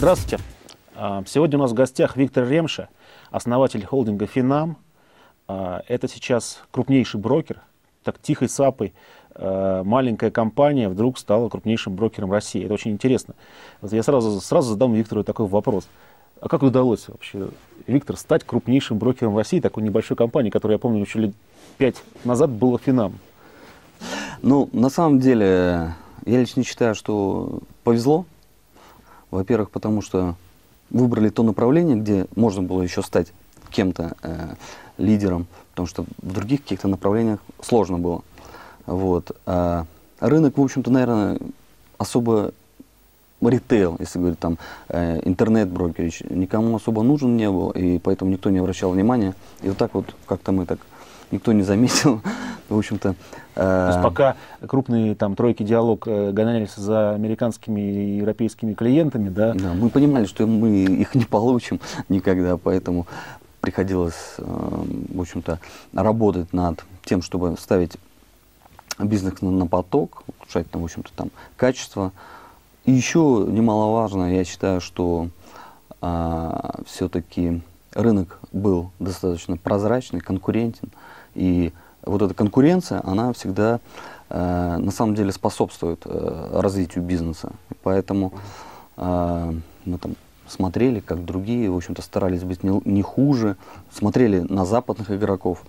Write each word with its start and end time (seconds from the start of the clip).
Здравствуйте. 0.00 0.42
А, 0.96 1.22
Сегодня 1.26 1.58
у 1.58 1.60
нас 1.60 1.72
в 1.72 1.74
гостях 1.74 2.16
Виктор 2.16 2.48
Ремша, 2.48 2.88
основатель 3.30 3.84
холдинга 3.84 4.26
«Финам». 4.26 4.78
А, 5.46 5.82
Это 5.88 6.08
сейчас 6.08 6.62
крупнейший 6.70 7.20
брокер. 7.20 7.60
Так 8.02 8.18
тихой 8.18 8.48
сапой 8.48 8.94
а, 9.34 9.84
маленькая 9.84 10.30
компания 10.30 10.88
вдруг 10.88 11.18
стала 11.18 11.50
крупнейшим 11.50 11.96
брокером 11.96 12.32
России. 12.32 12.64
Это 12.64 12.72
очень 12.72 12.92
интересно. 12.92 13.34
Я 13.82 14.02
сразу, 14.02 14.40
сразу 14.40 14.70
задам 14.70 14.94
Виктору 14.94 15.22
такой 15.22 15.46
вопрос. 15.46 15.86
А 16.40 16.48
как 16.48 16.62
удалось 16.62 17.06
вообще, 17.06 17.50
Виктор, 17.86 18.16
стать 18.16 18.42
крупнейшим 18.42 18.96
брокером 18.96 19.36
России, 19.36 19.60
такой 19.60 19.82
небольшой 19.82 20.16
компании, 20.16 20.48
которая, 20.48 20.76
я 20.76 20.78
помню, 20.78 21.02
еще 21.02 21.18
лет 21.18 21.34
пять 21.76 22.02
назад 22.24 22.48
была 22.48 22.78
«Финам»? 22.78 23.18
Ну, 24.40 24.70
на 24.72 24.88
самом 24.88 25.20
деле, 25.20 25.94
я 26.24 26.40
лично 26.40 26.64
считаю, 26.64 26.94
что 26.94 27.60
повезло. 27.84 28.24
Во-первых, 29.30 29.70
потому 29.70 30.02
что 30.02 30.34
выбрали 30.90 31.28
то 31.28 31.42
направление, 31.42 31.96
где 31.96 32.26
можно 32.34 32.62
было 32.62 32.82
еще 32.82 33.02
стать 33.02 33.32
кем-то 33.70 34.12
э, 34.22 34.54
лидером, 34.98 35.46
потому 35.70 35.86
что 35.86 36.04
в 36.20 36.32
других 36.32 36.62
каких-то 36.62 36.88
направлениях 36.88 37.40
сложно 37.62 37.98
было. 37.98 38.22
Вот. 38.86 39.30
А 39.46 39.86
рынок, 40.18 40.58
в 40.58 40.62
общем-то, 40.62 40.90
наверное, 40.90 41.38
особо 41.98 42.52
ритейл, 43.40 43.96
если 43.98 44.18
говорить 44.18 44.38
там 44.38 44.58
э, 44.88 45.20
интернет-брокерич, 45.24 46.22
никому 46.28 46.76
особо 46.76 47.02
нужен 47.02 47.36
не 47.36 47.48
был, 47.48 47.70
и 47.70 47.98
поэтому 47.98 48.30
никто 48.30 48.50
не 48.50 48.58
обращал 48.58 48.90
внимания. 48.90 49.34
И 49.62 49.68
вот 49.68 49.78
так 49.78 49.94
вот 49.94 50.14
как-то 50.26 50.52
мы 50.52 50.66
так 50.66 50.78
никто 51.30 51.52
не 51.52 51.62
заметил. 51.62 52.20
В 52.70 52.78
общем-то, 52.78 53.14
То 53.54 53.86
есть 53.88 53.98
э, 53.98 54.02
пока 54.02 54.36
крупные 54.66 55.16
там 55.16 55.34
тройки 55.34 55.64
диалог 55.64 56.06
э, 56.06 56.30
гонялись 56.30 56.74
за 56.76 57.14
американскими 57.14 57.80
и 57.80 58.16
европейскими 58.18 58.74
клиентами, 58.74 59.28
да, 59.28 59.54
Да, 59.54 59.74
мы 59.74 59.90
понимали, 59.90 60.26
что 60.26 60.46
мы 60.46 60.84
их 60.84 61.16
не 61.16 61.24
получим 61.24 61.80
никогда, 62.08 62.56
поэтому 62.56 63.08
приходилось, 63.60 64.36
э, 64.38 64.44
в 64.44 65.20
общем-то, 65.20 65.58
работать 65.92 66.52
над 66.52 66.84
тем, 67.04 67.22
чтобы 67.22 67.56
ставить 67.58 67.96
бизнес 69.00 69.42
на, 69.42 69.50
на 69.50 69.66
поток, 69.66 70.22
улучшать, 70.38 70.70
там, 70.70 70.82
в 70.82 70.84
общем-то, 70.84 71.10
там 71.16 71.30
качество. 71.56 72.12
И 72.84 72.92
еще 72.92 73.46
немаловажно, 73.48 74.34
я 74.34 74.44
считаю, 74.44 74.80
что 74.80 75.28
все-таки 76.86 77.60
рынок 77.92 78.38
был 78.52 78.90
достаточно 78.98 79.58
прозрачный, 79.58 80.20
конкурентен, 80.20 80.88
и 81.34 81.72
вот 82.02 82.22
эта 82.22 82.34
конкуренция, 82.34 83.00
она 83.04 83.32
всегда 83.32 83.80
э, 84.28 84.76
на 84.78 84.90
самом 84.90 85.14
деле 85.14 85.32
способствует 85.32 86.02
э, 86.04 86.60
развитию 86.60 87.04
бизнеса. 87.04 87.52
Поэтому 87.82 88.32
э, 88.96 89.54
мы 89.84 89.98
там 89.98 90.14
смотрели, 90.48 91.00
как 91.00 91.24
другие, 91.24 91.70
в 91.70 91.76
общем-то, 91.76 92.02
старались 92.02 92.42
быть 92.42 92.62
не, 92.64 92.80
не 92.84 93.02
хуже, 93.02 93.56
смотрели 93.92 94.40
на 94.40 94.64
западных 94.64 95.10
игроков. 95.10 95.62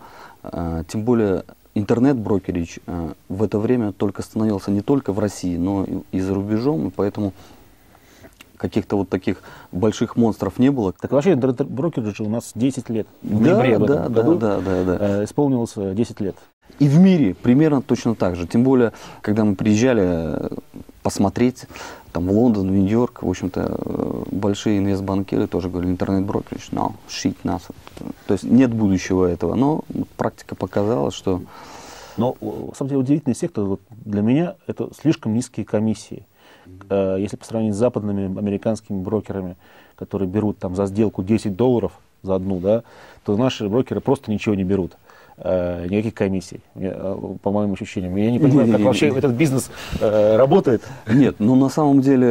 Э, 0.44 0.84
тем 0.88 1.04
более 1.04 1.44
интернет-брокерич 1.76 2.80
э, 2.86 3.14
в 3.30 3.44
это 3.44 3.59
время 3.59 3.92
только 3.94 4.22
становился 4.22 4.72
не 4.72 4.82
только 4.82 5.14
в 5.14 5.20
России, 5.20 5.58
но 5.58 5.84
и, 5.84 6.00
и 6.12 6.20
за 6.20 6.34
рубежом, 6.34 6.88
и 6.88 6.90
поэтому 6.90 7.34
каких-то 8.62 8.95
вот 8.95 9.09
таких 9.09 9.42
больших 9.72 10.16
монстров 10.16 10.59
не 10.59 10.70
было. 10.70 10.94
Так 10.94 11.12
вообще 11.12 11.34
интернет-брокер 11.34 12.16
же 12.16 12.23
у 12.23 12.30
нас 12.30 12.52
10 12.54 12.90
лет. 12.90 13.08
В 13.23 13.44
Да, 13.44 13.56
ноябре 13.56 13.78
в 13.80 13.86
да, 13.86 13.94
этом 13.94 14.14
да, 14.14 14.22
году 14.22 14.36
да, 14.38 14.62
да, 14.62 14.84
да. 14.84 14.98
э, 15.00 15.23
исполнилось 15.23 15.73
э, 15.76 15.94
10 15.95 16.20
лет. 16.22 16.36
И 16.80 16.88
в 16.88 17.00
мире 17.00 17.34
примерно 17.34 17.81
точно 17.81 18.14
так 18.16 18.36
же. 18.36 18.48
Тем 18.48 18.64
более, 18.64 18.94
когда 19.22 19.44
мы 19.44 19.56
приезжали 19.56 20.03
э, 20.03 20.50
посмотреть 21.02 21.66
там, 22.14 22.28
в 22.28 22.31
Лондон, 22.31 22.68
в 22.68 22.72
Нью-Йорк, 22.72 23.23
в 23.23 23.30
общем-то, 23.30 23.78
э, 23.80 24.24
большие 24.31 24.78
инвестбанкиры 24.78 25.47
тоже 25.47 25.69
говорили, 25.69 25.91
интернет-брокерич, 25.91 26.69
no, 26.72 26.94
shit, 27.09 27.36
nothing. 27.44 27.75
То 28.28 28.34
есть 28.34 28.44
нет 28.44 28.72
будущего 28.72 29.25
этого. 29.25 29.56
Но 29.56 29.84
практика 30.18 30.53
показала, 30.56 31.12
что 31.12 31.41
Но 32.16 32.38
на 32.40 32.75
самом 32.75 32.90
деле 32.90 33.00
удивительный 33.00 33.36
сектор 33.36 33.63
вот 33.63 33.81
для 33.90 34.22
меня 34.22 34.56
это 34.68 34.90
слишком 35.00 35.34
низкие 35.34 35.66
комиссии. 35.66 36.28
Э, 36.90 37.18
Если 37.20 37.38
по 37.38 37.46
сравнению 37.46 37.74
с 37.74 37.78
западными 37.78 38.38
американскими 38.38 39.02
брокерами, 39.02 39.56
которые 39.96 40.28
берут 40.28 40.58
там 40.60 40.76
за 40.76 40.86
сделку 40.88 41.24
10 41.24 41.56
долларов 41.56 41.94
за 42.24 42.36
одну, 42.36 42.60
да, 42.60 42.84
то 43.26 43.38
наши 43.38 43.68
брокеры 43.68 44.02
просто 44.02 44.32
ничего 44.32 44.56
не 44.56 44.64
берут. 44.64 44.94
Э, 45.38 45.88
никаких 45.90 46.14
комиссий, 46.14 46.60
э, 46.76 47.18
по 47.42 47.52
моим 47.52 47.74
ощущениям. 47.74 48.16
Я 48.16 48.30
не 48.32 48.38
понимаю, 48.38 48.60
как 48.60 48.68
Не-не-не. 48.68 48.84
вообще 48.84 49.08
этот 49.08 49.32
бизнес 49.34 49.72
э, 50.00 50.36
работает. 50.36 50.84
Нет, 51.08 51.38
ну 51.40 51.56
на 51.56 51.70
самом 51.70 52.02
деле 52.02 52.28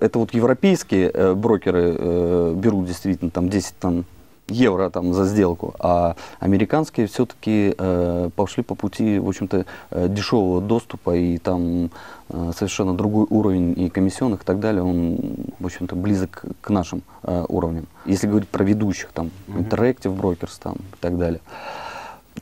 это 0.00 0.18
вот 0.18 0.34
европейские 0.34 1.34
брокеры 1.36 1.94
э, 1.96 2.54
берут 2.56 2.86
действительно 2.86 3.30
там 3.30 3.48
10 3.48 3.74
там, 3.78 4.04
евро 4.50 4.90
там, 4.90 5.14
за 5.14 5.24
сделку, 5.24 5.74
а 5.78 6.16
американские 6.38 7.06
все-таки 7.06 7.74
э, 7.76 8.30
пошли 8.34 8.62
по 8.62 8.74
пути, 8.74 9.18
в 9.18 9.28
общем-то, 9.28 9.64
э, 9.90 10.08
дешевого 10.08 10.60
доступа 10.60 11.14
и 11.16 11.38
там 11.38 11.90
э, 12.28 12.52
совершенно 12.56 12.94
другой 12.94 13.26
уровень 13.30 13.74
и 13.80 13.88
комиссионных 13.88 14.42
и 14.42 14.44
так 14.44 14.60
далее, 14.60 14.82
он, 14.82 15.18
в 15.58 15.66
общем-то, 15.66 15.96
близок 15.96 16.44
к 16.60 16.70
нашим 16.70 17.02
э, 17.22 17.44
уровням. 17.48 17.86
Если 18.04 18.26
говорить 18.26 18.48
про 18.48 18.64
ведущих, 18.64 19.10
там, 19.12 19.30
Interactive 19.48 20.18
Brokers 20.18 20.58
там, 20.62 20.74
и 20.74 20.96
так 21.00 21.18
далее. 21.18 21.40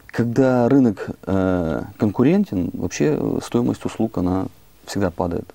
Когда 0.06 0.68
рынок 0.68 1.10
э, 1.26 1.82
конкурентен, 1.98 2.70
вообще 2.72 3.20
стоимость 3.44 3.84
услуг, 3.84 4.18
она 4.18 4.46
всегда 4.86 5.10
падает. 5.10 5.54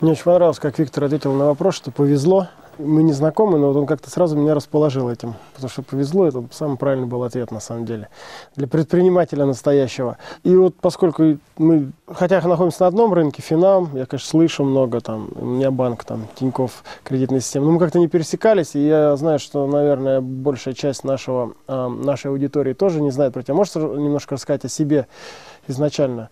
Мне 0.00 0.12
очень 0.12 0.24
понравилось, 0.24 0.58
как 0.58 0.78
Виктор 0.78 1.04
ответил 1.04 1.32
на 1.32 1.46
вопрос, 1.46 1.74
что 1.74 1.90
повезло. 1.90 2.48
Мы 2.78 3.02
не 3.02 3.12
знакомы, 3.12 3.58
но 3.58 3.68
вот 3.68 3.76
он 3.76 3.86
как-то 3.86 4.08
сразу 4.08 4.36
меня 4.36 4.54
расположил 4.54 5.10
этим. 5.10 5.34
Потому 5.54 5.68
что 5.68 5.82
повезло, 5.82 6.26
это 6.26 6.44
самый 6.52 6.76
правильный 6.76 7.06
был 7.06 7.24
ответ 7.24 7.50
на 7.50 7.58
самом 7.60 7.84
деле. 7.84 8.08
Для 8.54 8.68
предпринимателя 8.68 9.46
настоящего. 9.46 10.16
И 10.44 10.54
вот 10.54 10.76
поскольку 10.80 11.38
мы, 11.56 11.90
хотя 12.06 12.40
находимся 12.40 12.82
на 12.82 12.86
одном 12.86 13.12
рынке, 13.12 13.42
Финам, 13.42 13.90
я, 13.94 14.06
конечно, 14.06 14.28
слышу 14.28 14.62
много, 14.62 15.00
там, 15.00 15.28
у 15.34 15.44
меня 15.44 15.70
банк, 15.70 16.04
там, 16.04 16.28
Тиньков, 16.36 16.84
кредитная 17.02 17.40
система, 17.40 17.66
но 17.66 17.72
мы 17.72 17.78
как-то 17.80 17.98
не 17.98 18.06
пересекались, 18.06 18.76
и 18.76 18.86
я 18.86 19.16
знаю, 19.16 19.38
что, 19.40 19.66
наверное, 19.66 20.20
большая 20.20 20.74
часть 20.74 21.02
нашего, 21.02 21.54
а, 21.66 21.88
нашей 21.88 22.30
аудитории 22.30 22.74
тоже 22.74 23.00
не 23.00 23.10
знает 23.10 23.34
про 23.34 23.42
тебя. 23.42 23.54
Можешь 23.54 23.74
немножко 23.74 24.36
рассказать 24.36 24.64
о 24.64 24.68
себе 24.68 25.08
изначально? 25.66 26.30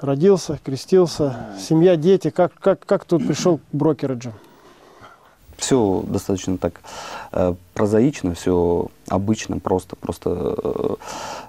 Родился, 0.00 0.58
крестился, 0.64 1.36
семья, 1.60 1.96
дети. 1.96 2.30
Как, 2.30 2.54
как, 2.54 2.84
как 2.84 3.04
тут 3.04 3.26
пришел 3.26 3.58
к 3.58 3.60
брокериджу? 3.72 4.32
Все 5.62 6.02
достаточно 6.08 6.58
так 6.58 6.80
э, 7.30 7.54
прозаично, 7.72 8.34
все 8.34 8.86
обычно, 9.08 9.60
просто. 9.60 9.94
Просто 9.94 10.56
э, 10.60 10.94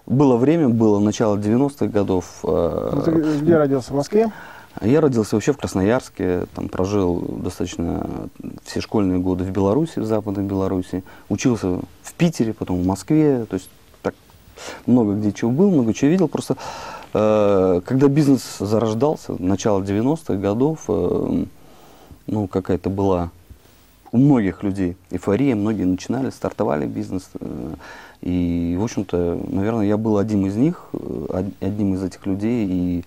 было 0.06 0.38
время, 0.38 0.70
было 0.70 1.00
начало 1.00 1.36
90-х 1.36 1.88
годов. 1.88 2.26
э, 2.44 2.92
Ну, 2.94 3.02
Ты 3.02 3.12
где 3.40 3.58
родился? 3.58 3.92
В 3.92 3.96
Москве? 3.96 4.32
я 4.82 5.02
родился 5.02 5.36
вообще 5.36 5.52
в 5.52 5.58
Красноярске, 5.58 6.46
там 6.54 6.70
прожил 6.70 7.22
достаточно 7.22 8.30
все 8.64 8.82
школьные 8.82 9.18
годы 9.18 9.46
в 9.46 9.50
Беларуси, 9.50 9.98
в 9.98 10.06
Западной 10.06 10.44
Беларуси. 10.44 11.04
Учился 11.30 11.80
в 12.04 12.14
Питере, 12.16 12.54
потом 12.54 12.84
в 12.84 12.86
Москве. 12.86 13.46
То 13.46 13.56
есть 13.56 13.70
так 14.04 14.14
много 14.86 15.16
где 15.16 15.32
чего 15.32 15.50
был, 15.50 15.72
много 15.72 15.92
чего 15.96 16.12
видел. 16.12 16.28
Просто 16.28 16.56
э, 17.16 17.82
когда 17.84 18.08
бизнес 18.10 18.58
зарождался, 18.60 19.34
начало 19.40 19.82
90-х 19.82 20.36
годов, 20.36 20.84
э, 20.88 21.46
ну, 22.28 22.48
какая-то 22.48 22.92
была 22.92 23.32
у 24.14 24.18
многих 24.18 24.62
людей 24.64 24.96
эйфория, 25.12 25.56
многие 25.56 25.84
начинали, 25.86 26.30
стартовали 26.30 26.86
бизнес. 26.86 27.30
э, 27.40 27.74
И, 28.22 28.78
в 28.80 28.84
общем-то, 28.84 29.42
наверное, 29.50 29.86
я 29.88 29.98
был 29.98 30.18
одним 30.18 30.46
из 30.46 30.56
них, 30.56 30.86
э, 30.94 31.26
од- 31.30 31.54
одним 31.64 31.96
из 31.96 32.04
этих 32.04 32.26
людей. 32.26 32.66
И 32.70 33.04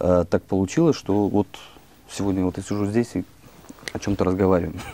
э, 0.00 0.24
так 0.28 0.42
получилось, 0.42 0.96
что 0.96 1.28
вот 1.28 1.46
сегодня 2.10 2.42
вот 2.44 2.56
я 2.56 2.62
сижу 2.64 2.86
здесь 2.86 3.10
и 3.14 3.24
о 3.92 3.98
чем-то 3.98 4.24
разговариваем. 4.24 4.80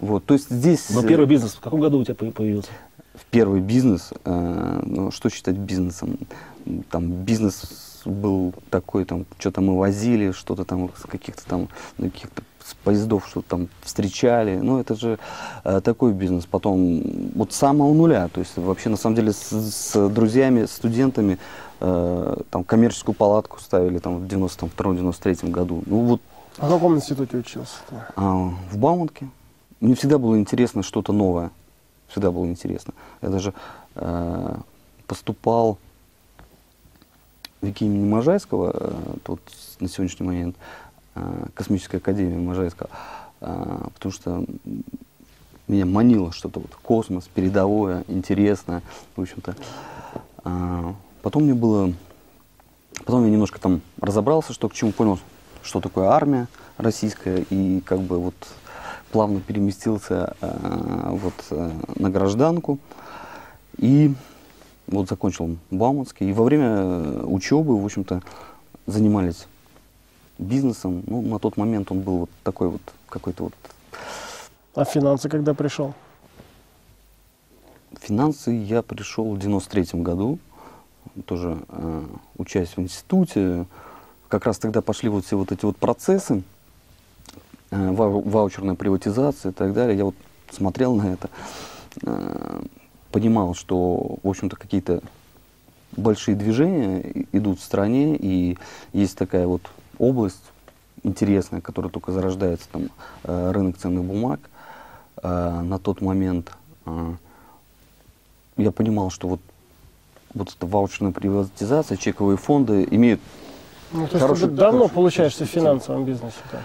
Вот, 0.00 0.26
то 0.26 0.34
есть 0.34 0.50
здесь... 0.50 0.90
Но 0.90 1.02
первый 1.02 1.26
бизнес 1.26 1.54
в 1.54 1.60
каком 1.60 1.80
году 1.80 1.98
у 1.98 2.04
тебя 2.04 2.14
по- 2.14 2.30
появился? 2.30 2.68
в 3.14 3.24
первый 3.30 3.60
бизнес, 3.62 4.10
ну, 4.26 5.10
что 5.10 5.30
считать 5.30 5.56
бизнесом? 5.56 6.18
Там 6.90 7.10
бизнес 7.24 8.02
был 8.04 8.52
такой, 8.70 9.06
там, 9.06 9.24
что-то 9.38 9.62
мы 9.62 9.78
возили, 9.78 10.32
что-то 10.32 10.64
там 10.66 10.90
с 10.96 11.08
каких-то 11.08 11.42
там, 11.46 11.68
ну, 11.96 12.10
каких-то 12.10 12.42
с 12.68 12.74
поездов 12.74 13.26
что-то 13.28 13.48
там 13.48 13.68
встречали. 13.82 14.56
Ну, 14.56 14.80
это 14.80 14.96
же 14.96 15.18
э, 15.64 15.80
такой 15.80 16.12
бизнес. 16.12 16.46
Потом 16.46 17.02
вот 17.34 17.52
с 17.52 17.56
самого 17.56 17.92
нуля, 17.94 18.28
то 18.28 18.40
есть 18.40 18.56
вообще 18.56 18.88
на 18.88 18.96
самом 18.96 19.16
деле 19.16 19.32
с, 19.32 19.50
с 19.52 20.08
друзьями, 20.08 20.66
студентами 20.66 21.38
э, 21.80 22.36
там 22.50 22.64
коммерческую 22.64 23.14
палатку 23.14 23.60
ставили 23.60 23.98
там 23.98 24.18
в 24.18 24.26
92-93 24.26 25.50
году. 25.50 25.82
Ну, 25.86 26.00
вот 26.00 26.20
А 26.58 26.66
в 26.66 26.70
каком 26.72 26.96
институте 26.96 27.36
учился? 27.36 27.76
а, 28.16 28.50
в 28.70 28.76
Бауманке. 28.76 29.28
Мне 29.80 29.94
всегда 29.94 30.18
было 30.18 30.38
интересно 30.38 30.82
что-то 30.82 31.12
новое. 31.12 31.50
Всегда 32.08 32.30
было 32.30 32.46
интересно. 32.46 32.94
Я 33.22 33.28
даже 33.28 33.52
э, 33.94 34.56
поступал 35.06 35.78
в 37.60 37.66
имени 37.66 38.08
Можайского, 38.08 38.72
э, 38.74 38.92
тут 39.24 39.40
на 39.80 39.88
сегодняшний 39.88 40.26
момент 40.26 40.56
э, 40.56 40.85
Космическая 41.54 41.98
академия 41.98 42.36
Можайского. 42.36 42.88
Э, 43.40 43.44
а, 43.46 43.88
потому 43.94 44.12
что 44.12 44.44
меня 45.68 45.86
манило 45.86 46.32
что-то 46.32 46.60
вот 46.60 46.74
космос, 46.82 47.28
передовое, 47.32 48.04
интересное, 48.08 48.82
в 49.16 49.20
общем-то. 49.20 49.56
А, 50.44 50.94
потом 51.22 51.44
мне 51.44 51.54
было, 51.54 51.92
потом 53.04 53.24
я 53.24 53.30
немножко 53.30 53.60
там 53.60 53.80
разобрался, 54.00 54.52
что 54.52 54.68
к 54.68 54.74
чему, 54.74 54.92
понял, 54.92 55.18
что 55.62 55.80
такое 55.80 56.08
армия 56.08 56.48
российская, 56.76 57.44
и 57.50 57.80
как 57.80 58.00
бы 58.00 58.18
вот 58.18 58.34
плавно 59.10 59.40
переместился 59.40 60.34
вот 60.40 61.34
на 61.96 62.10
гражданку, 62.10 62.78
и 63.78 64.14
вот 64.86 65.08
закончил 65.08 65.56
Бауманский, 65.70 66.28
и 66.28 66.32
во 66.32 66.44
время 66.44 67.24
учебы, 67.24 67.80
в 67.80 67.84
общем-то, 67.84 68.22
занимались 68.86 69.46
бизнесом. 70.38 71.02
Ну, 71.06 71.22
на 71.22 71.38
тот 71.38 71.56
момент 71.56 71.90
он 71.90 72.00
был 72.00 72.18
вот 72.18 72.30
такой 72.42 72.68
вот, 72.68 72.82
какой-то 73.08 73.44
вот... 73.44 73.54
А 74.74 74.84
финансы 74.84 75.28
когда 75.28 75.54
пришел? 75.54 75.94
Финансы 78.00 78.50
я 78.50 78.82
пришел 78.82 79.34
в 79.34 79.38
93 79.38 80.00
году, 80.02 80.38
тоже 81.24 81.58
э, 81.68 82.04
учась 82.36 82.76
в 82.76 82.80
институте. 82.80 83.66
Как 84.28 84.44
раз 84.44 84.58
тогда 84.58 84.82
пошли 84.82 85.08
вот 85.08 85.24
все 85.24 85.38
вот 85.38 85.52
эти 85.52 85.64
вот 85.64 85.76
процессы, 85.76 86.42
э, 87.70 87.90
вау, 87.92 88.20
ваучерная 88.20 88.74
приватизация 88.74 89.52
и 89.52 89.54
так 89.54 89.72
далее. 89.72 89.96
Я 89.96 90.04
вот 90.04 90.14
смотрел 90.50 90.94
на 90.94 91.12
это, 91.12 91.30
э, 92.02 92.62
понимал, 93.12 93.54
что, 93.54 94.18
в 94.22 94.28
общем-то, 94.28 94.56
какие-то 94.56 95.00
большие 95.96 96.36
движения 96.36 97.26
идут 97.32 97.60
в 97.60 97.64
стране, 97.64 98.16
и 98.16 98.58
есть 98.92 99.16
такая 99.16 99.46
вот 99.46 99.62
область 99.98 100.42
интересная, 101.02 101.60
которая 101.60 101.90
только 101.90 102.12
зарождается, 102.12 102.68
там, 102.70 102.90
э, 103.24 103.50
рынок 103.52 103.78
ценных 103.78 104.04
бумаг. 104.04 104.40
Э, 105.22 105.60
на 105.62 105.78
тот 105.78 106.00
момент 106.00 106.52
э, 106.86 107.12
я 108.56 108.72
понимал, 108.72 109.10
что 109.10 109.28
вот, 109.28 109.40
вот 110.34 110.54
эта 110.56 110.66
ваучерная 110.66 111.12
приватизация, 111.12 111.96
чековые 111.96 112.36
фонды 112.36 112.86
имеют 112.90 113.20
ну, 113.92 114.06
то 114.08 114.18
есть 114.18 114.40
ты 114.40 114.46
давно 114.48 114.88
получаешься 114.88 115.44
в 115.44 115.48
финансовом 115.48 116.04
бизнесе? 116.04 116.36
Да? 116.52 116.58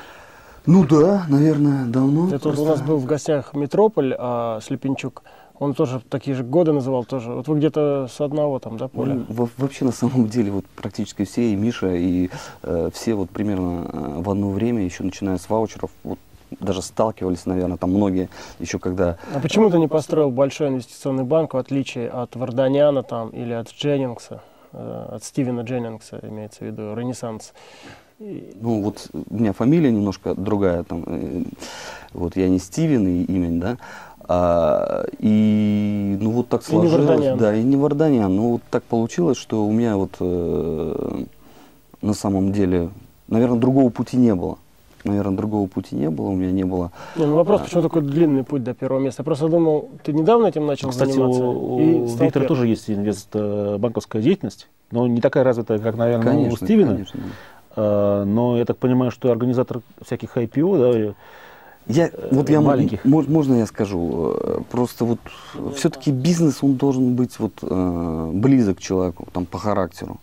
Ну 0.66 0.86
да, 0.86 1.26
наверное, 1.28 1.86
давно. 1.86 2.28
Это 2.28 2.40
просто... 2.40 2.62
у 2.62 2.66
нас 2.66 2.82
был 2.82 2.98
в 2.98 3.06
гостях 3.06 3.54
Метрополь, 3.54 4.16
а 4.18 4.60
Слепенчук. 4.62 5.24
Он 5.62 5.76
тоже 5.76 6.02
такие 6.10 6.36
же 6.36 6.44
годы 6.44 6.72
называл 6.72 7.06
тоже. 7.06 7.32
Вот 7.32 7.48
вы 7.48 7.60
где-то 7.60 8.08
с 8.10 8.20
одного 8.20 8.58
там, 8.58 8.78
да, 8.78 8.88
поля? 8.88 9.14
Ну, 9.14 9.48
вообще, 9.58 9.86
на 9.86 9.92
самом 9.92 10.28
деле, 10.28 10.50
вот 10.50 10.66
практически 10.66 11.24
все, 11.24 11.52
и 11.52 11.56
Миша, 11.56 11.94
и 11.94 12.32
э, 12.64 12.90
все 12.92 13.14
вот 13.14 13.30
примерно 13.30 13.88
э, 13.94 14.22
в 14.22 14.30
одно 14.32 14.50
время, 14.50 14.84
еще 14.84 15.04
начиная 15.04 15.38
с 15.38 15.48
ваучеров, 15.48 15.92
вот 16.04 16.18
даже 16.60 16.82
сталкивались, 16.82 17.46
наверное, 17.46 17.78
там 17.78 17.92
многие 17.92 18.30
еще 18.58 18.80
когда... 18.80 19.20
А 19.36 19.40
почему 19.40 19.70
ты 19.70 19.78
не 19.78 19.88
построил 19.88 20.32
большой 20.32 20.70
инвестиционный 20.70 21.26
банк, 21.26 21.54
в 21.54 21.58
отличие 21.58 22.10
от 22.10 22.36
Варданяна 22.36 23.04
там 23.04 23.30
или 23.30 23.54
от 23.54 23.70
Дженнингса, 23.70 24.42
э, 24.72 25.10
от 25.12 25.24
Стивена 25.24 25.62
Дженнингса, 25.62 26.22
имеется 26.24 26.62
в 26.62 26.68
виду, 26.70 26.96
Ренессанс? 26.96 27.54
Ну, 28.20 28.84
вот 28.84 29.10
у 29.14 29.34
меня 29.36 29.52
фамилия 29.52 29.92
немножко 29.92 30.36
другая, 30.36 30.84
там, 30.84 31.04
э, 31.08 31.44
вот 32.14 32.36
я 32.36 32.50
не 32.50 32.60
Стивен 32.60 33.08
и 33.08 33.24
имя, 33.24 33.60
да, 33.60 33.78
а, 34.34 35.04
и 35.20 36.18
ну 36.22 36.32
вот 36.32 36.48
так 36.48 36.64
сложилось. 36.64 37.26
И 37.26 37.38
да, 37.38 37.54
и 37.54 37.64
не 37.64 37.76
Варданян. 37.76 38.34
Ну 38.34 38.52
вот 38.54 38.62
так 38.70 38.82
получилось, 38.84 39.38
что 39.38 39.66
у 39.66 39.72
меня 39.74 39.98
вот 39.98 40.16
э, 40.22 41.24
на 42.02 42.14
самом 42.14 42.54
деле, 42.54 42.92
наверное, 43.28 43.60
другого 43.60 43.90
пути 43.90 44.16
не 44.16 44.34
было. 44.34 44.58
Наверное, 45.04 45.36
другого 45.36 45.68
пути 45.68 45.96
не 45.96 46.10
было, 46.10 46.28
у 46.28 46.36
меня 46.36 46.52
не 46.52 46.64
было. 46.64 46.92
Не, 47.18 47.26
ну 47.26 47.36
вопрос, 47.36 47.62
а, 47.62 47.64
почему 47.66 47.82
такой 47.82 48.04
длинный 48.04 48.46
путь 48.46 48.64
до 48.64 48.74
первого 48.74 49.02
места? 49.02 49.22
Я 49.22 49.26
просто 49.26 49.50
думал, 49.50 49.90
ты 50.04 50.14
недавно 50.14 50.46
этим 50.46 50.66
начал 50.66 50.90
Кстати, 50.92 51.12
заниматься? 51.12 51.44
у, 51.44 52.04
у 52.04 52.06
Виктора 52.06 52.46
тоже 52.46 52.68
есть 52.68 52.90
инвест 52.90 53.28
э, 53.34 53.78
банковская 53.80 54.22
деятельность, 54.22 54.70
но 54.92 55.08
не 55.08 55.20
такая 55.20 55.44
развитая, 55.44 55.80
как, 55.80 55.98
наверное, 55.98 56.26
конечно, 56.26 56.54
у 56.54 56.66
Стивена. 56.66 56.94
Конечно. 56.94 57.20
А, 57.76 58.24
но 58.24 58.58
я 58.58 58.64
так 58.64 58.78
понимаю, 58.78 59.12
что 59.12 59.30
организатор 59.32 59.82
всяких 60.06 60.38
IPO, 60.38 60.78
да, 60.78 61.14
я, 61.96 62.08
э, 62.08 62.30
вот 62.32 62.50
я 62.50 62.62
маленьких. 62.62 63.04
Можно 63.06 63.56
я 63.56 63.66
скажу? 63.66 64.36
Э, 64.36 64.62
просто 64.70 65.06
вот 65.06 65.20
все-таки 65.76 66.12
бизнес, 66.12 66.64
он 66.64 66.76
должен 66.76 67.16
быть 67.16 67.40
вот 67.40 67.54
э, 67.62 68.32
близок 68.34 68.78
к 68.78 68.82
человеку, 68.82 69.28
там, 69.34 69.46
по 69.46 69.58
характеру. 69.58 70.20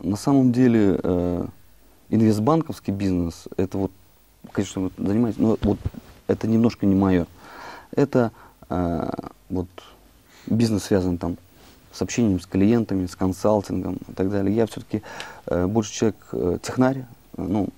На 0.00 0.16
самом 0.16 0.52
деле 0.52 0.98
э, 1.02 1.46
инвестбанковский 2.10 2.92
бизнес, 2.92 3.44
это 3.56 3.78
вот, 3.78 3.90
конечно, 4.52 4.82
вот, 4.82 4.92
занимаюсь, 4.96 5.36
но 5.38 5.58
вот 5.62 5.78
это 6.26 6.46
немножко 6.46 6.86
не 6.86 6.94
мое. 6.94 7.26
Это 7.94 8.32
э, 8.68 9.10
вот 9.48 9.68
бизнес 10.46 10.84
связан 10.84 11.18
там 11.18 11.36
с 11.92 12.02
общением 12.02 12.40
с 12.40 12.46
клиентами, 12.46 13.06
с 13.06 13.16
консалтингом 13.16 13.98
и 14.08 14.12
так 14.12 14.30
далее. 14.30 14.54
Я 14.54 14.66
все-таки 14.66 15.02
э, 15.46 15.66
больше 15.66 15.92
человек 15.92 16.16
э, 16.32 16.58
технарь, 16.62 17.04
ну, 17.36 17.68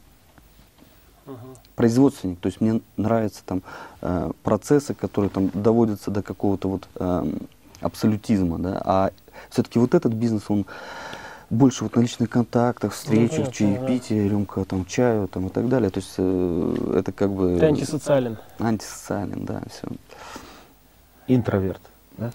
производственник, 1.77 2.38
то 2.41 2.47
есть 2.47 2.61
мне 2.61 2.81
нравятся 2.97 3.43
там 3.44 3.62
э, 4.03 4.31
процессы, 4.43 4.94
которые 4.94 5.31
там 5.31 5.50
доводятся 5.55 6.11
до 6.11 6.23
какого-то 6.23 6.69
вот 6.69 6.88
э, 6.97 7.32
абсолютизма, 7.81 8.59
да, 8.59 8.82
а 8.85 9.11
все-таки 9.49 9.79
вот 9.79 9.94
этот 9.94 10.12
бизнес, 10.12 10.44
он 10.49 10.67
больше 11.49 11.85
вот 11.85 11.97
на 11.97 12.00
личных 12.00 12.31
контактах, 12.31 12.93
встречах, 12.93 13.47
ну, 13.47 13.53
чаепитие, 13.53 14.23
да. 14.25 14.29
рюмка 14.29 14.65
там 14.65 14.85
чаю 14.85 15.27
там 15.27 15.47
и 15.47 15.50
так 15.50 15.69
далее, 15.69 15.91
то 15.91 15.99
есть 16.00 16.15
э, 16.19 16.94
это 16.99 17.12
как 17.12 17.32
бы... 17.32 17.56
Ты 17.59 17.67
антисоциален. 17.67 18.38
Антисоциален, 18.59 19.44
да, 19.44 19.62
все. 19.69 19.88
Интроверт, 21.27 21.82
да? 22.17 22.31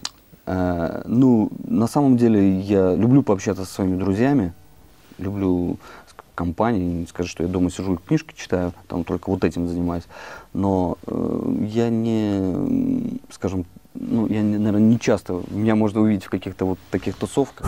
Э, 0.45 1.01
ну, 1.05 1.49
на 1.65 1.87
самом 1.87 2.17
деле 2.17 2.59
я 2.59 2.93
люблю 2.95 3.23
пообщаться 3.23 3.65
со 3.65 3.73
своими 3.73 3.97
друзьями, 3.97 4.53
люблю 5.17 5.77
компании, 6.35 7.01
не 7.01 7.07
скажу, 7.07 7.29
что 7.29 7.43
я 7.43 7.49
дома 7.49 7.71
сижу 7.71 7.95
и 7.95 7.97
книжки 7.97 8.33
читаю, 8.35 8.73
там 8.87 9.03
только 9.03 9.29
вот 9.29 9.43
этим 9.43 9.67
занимаюсь, 9.67 10.03
но 10.53 10.97
э, 11.07 11.55
я 11.67 11.89
не, 11.89 13.19
скажем, 13.31 13.65
ну, 13.93 14.27
я, 14.27 14.43
наверное, 14.43 14.81
не 14.81 14.99
часто, 14.99 15.41
меня 15.49 15.75
можно 15.75 16.01
увидеть 16.01 16.25
в 16.25 16.29
каких-то 16.29 16.65
вот 16.65 16.79
таких 16.91 17.15
тусовках. 17.15 17.67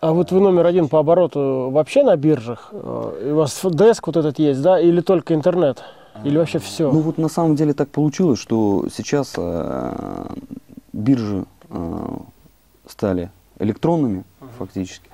А 0.00 0.12
вот 0.12 0.30
вы 0.30 0.40
номер 0.40 0.66
один 0.66 0.88
по 0.88 1.00
обороту 1.00 1.70
вообще 1.72 2.02
на 2.02 2.16
биржах? 2.16 2.68
Э, 2.72 3.30
у 3.32 3.36
вас 3.36 3.60
деск 3.64 4.06
вот 4.06 4.16
этот 4.16 4.38
есть, 4.38 4.62
да, 4.62 4.78
или 4.78 5.00
только 5.00 5.34
интернет? 5.34 5.82
Или 6.24 6.38
вообще 6.38 6.58
все? 6.58 6.92
Ну 6.92 7.00
вот 7.00 7.18
на 7.18 7.28
самом 7.28 7.56
деле 7.56 7.72
так 7.72 7.88
получилось, 7.88 8.38
что 8.38 8.86
сейчас 8.94 9.34
э, 9.36 10.26
биржи 10.92 11.44
э, 11.70 12.18
стали 12.88 13.30
электронными 13.58 14.24
uh-huh. 14.40 14.48
фактически 14.58 15.08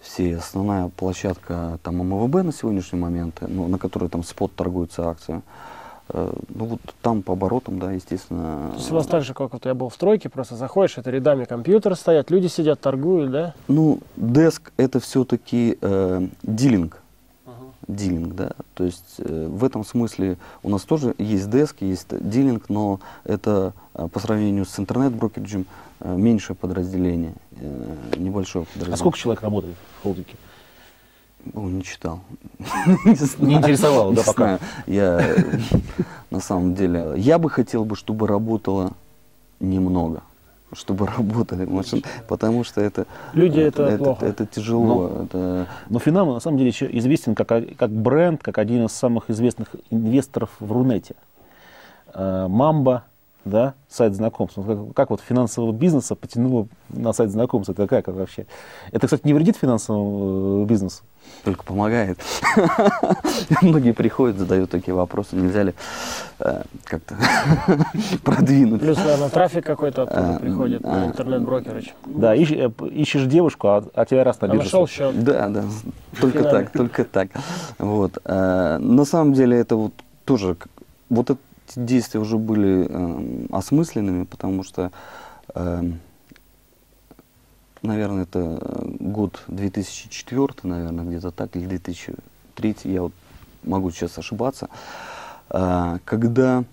все. 0.00 0.36
Основная 0.36 0.88
площадка 0.88 1.78
там 1.82 1.98
МВБ 1.98 2.42
на 2.42 2.52
сегодняшний 2.52 2.98
момент, 2.98 3.40
ну, 3.40 3.68
на 3.68 3.78
которой 3.78 4.08
там 4.08 4.22
спот 4.22 4.54
торгуются 4.54 5.08
акции. 5.08 5.42
Э, 6.12 6.32
ну 6.48 6.64
вот 6.64 6.80
там 7.02 7.22
по 7.22 7.32
оборотам, 7.34 7.78
да, 7.78 7.92
естественно. 7.92 8.70
То 8.72 8.78
есть 8.78 8.90
у 8.90 8.94
вас 8.94 9.06
так 9.06 9.22
же, 9.22 9.34
как 9.34 9.52
вот 9.52 9.64
я 9.66 9.74
был 9.74 9.88
в 9.88 9.94
стройке, 9.94 10.28
просто 10.28 10.56
заходишь, 10.56 10.98
это 10.98 11.10
рядами 11.10 11.44
компьютеры 11.44 11.94
стоят, 11.94 12.30
люди 12.30 12.48
сидят, 12.48 12.80
торгуют, 12.80 13.30
да? 13.30 13.54
Ну, 13.68 14.00
деск 14.16 14.72
это 14.76 15.00
все-таки 15.00 15.78
э, 15.80 16.26
дилинг. 16.42 16.99
Дилинг, 17.88 18.34
да. 18.34 18.52
То 18.74 18.84
есть 18.84 19.16
э, 19.18 19.48
в 19.48 19.64
этом 19.64 19.84
смысле 19.84 20.36
у 20.62 20.68
нас 20.68 20.82
тоже 20.82 21.14
есть 21.18 21.50
деск, 21.50 21.76
есть 21.80 22.06
дилинг, 22.10 22.68
но 22.68 23.00
это 23.24 23.72
э, 23.94 24.08
по 24.08 24.20
сравнению 24.20 24.64
с 24.64 24.78
интернет-брокериджем 24.78 25.66
э, 26.00 26.16
меньшее 26.16 26.56
подразделение, 26.56 27.34
э, 27.52 28.14
небольшое 28.16 28.66
подразделение. 28.66 28.94
А 28.94 28.98
сколько 28.98 29.18
человек 29.18 29.42
работает 29.42 29.76
в 29.98 30.02
холдинге? 30.02 30.34
О, 31.54 31.68
не 31.68 31.82
читал. 31.82 32.20
Не 33.38 33.54
интересовало, 33.54 34.14
да, 34.14 34.22
пока? 34.24 34.58
Я, 34.86 35.36
на 36.30 36.40
самом 36.40 36.74
деле, 36.74 37.14
я 37.16 37.38
бы 37.38 37.48
хотел 37.48 37.84
бы, 37.84 37.96
чтобы 37.96 38.26
работало 38.26 38.92
немного 39.58 40.22
чтобы 40.72 41.06
работали 41.06 41.64
машины, 41.64 42.02
потому 42.28 42.64
что 42.64 42.80
это 42.80 43.06
люди 43.32 43.60
это, 43.60 43.84
это 43.84 44.04
плохо. 44.04 44.26
Это, 44.26 44.44
это 44.44 44.54
тяжело. 44.54 45.08
Но, 45.08 45.24
это... 45.24 45.66
но 45.88 45.98
Финам 45.98 46.28
на 46.28 46.40
самом 46.40 46.58
деле 46.58 46.70
еще 46.70 46.88
известен 46.98 47.34
как, 47.34 47.48
как 47.48 47.90
бренд, 47.90 48.42
как 48.42 48.58
один 48.58 48.86
из 48.86 48.92
самых 48.92 49.30
известных 49.30 49.68
инвесторов 49.90 50.50
в 50.60 50.70
Рунете. 50.70 51.14
Э, 52.14 52.46
Мамба, 52.48 53.04
да, 53.44 53.74
сайт 53.88 54.14
знакомств. 54.14 54.58
Как, 54.66 54.94
как 54.94 55.10
вот 55.10 55.20
финансового 55.20 55.72
бизнеса 55.72 56.14
потянуло 56.14 56.68
на 56.90 57.12
сайт 57.12 57.30
знакомств? 57.30 57.70
Это 57.70 57.86
как 57.86 58.08
вообще? 58.08 58.46
Это, 58.92 59.06
кстати, 59.06 59.22
не 59.24 59.32
вредит 59.32 59.56
финансовому 59.56 60.62
э, 60.62 60.66
бизнесу? 60.66 61.02
Только 61.44 61.64
помогает. 61.64 62.18
Многие 63.62 63.92
приходят, 63.92 64.36
задают 64.38 64.70
такие 64.70 64.94
вопросы, 64.94 65.36
нельзя 65.36 65.62
ли 65.62 65.74
э, 66.40 66.62
как-то 66.84 67.16
продвинуть. 68.24 68.80
Плюс, 68.80 68.98
наверное, 68.98 69.30
трафик 69.30 69.64
какой-то 69.64 70.02
оттуда 70.02 70.36
э, 70.36 70.40
приходит 70.40 70.84
интернет-брокерыч. 70.84 71.94
Да, 72.06 72.34
ищ, 72.34 72.52
э, 72.52 72.70
ищешь 72.90 73.24
девушку, 73.24 73.68
а, 73.68 73.84
а 73.94 74.04
тебя 74.04 74.24
раз 74.24 74.40
на 74.40 74.46
бирже. 74.46 74.64
нашел 74.64 74.86
счет. 74.86 75.24
Да, 75.24 75.48
да. 75.48 75.64
только 76.20 76.44
так, 76.44 76.70
только 76.70 77.04
так. 77.04 77.28
Вот. 77.78 78.18
Э, 78.24 78.78
на 78.78 79.04
самом 79.04 79.32
деле 79.32 79.58
это 79.58 79.76
вот 79.76 79.92
тоже, 80.24 80.56
вот 81.08 81.30
эти 81.70 81.78
действия 81.80 82.20
уже 82.20 82.36
были 82.36 82.86
э, 82.88 83.46
осмысленными, 83.50 84.24
потому 84.24 84.62
что, 84.64 84.90
э, 85.54 85.82
наверное, 87.82 88.24
это 88.24 88.60
год 88.98 89.42
2004, 89.48 90.48
наверное, 90.64 91.04
где-то 91.04 91.30
так, 91.30 91.56
или 91.56 91.66
2003, 91.66 92.76
я 92.84 93.02
вот 93.02 93.12
могу 93.62 93.90
сейчас 93.90 94.18
ошибаться, 94.18 94.68
когда 95.48 96.64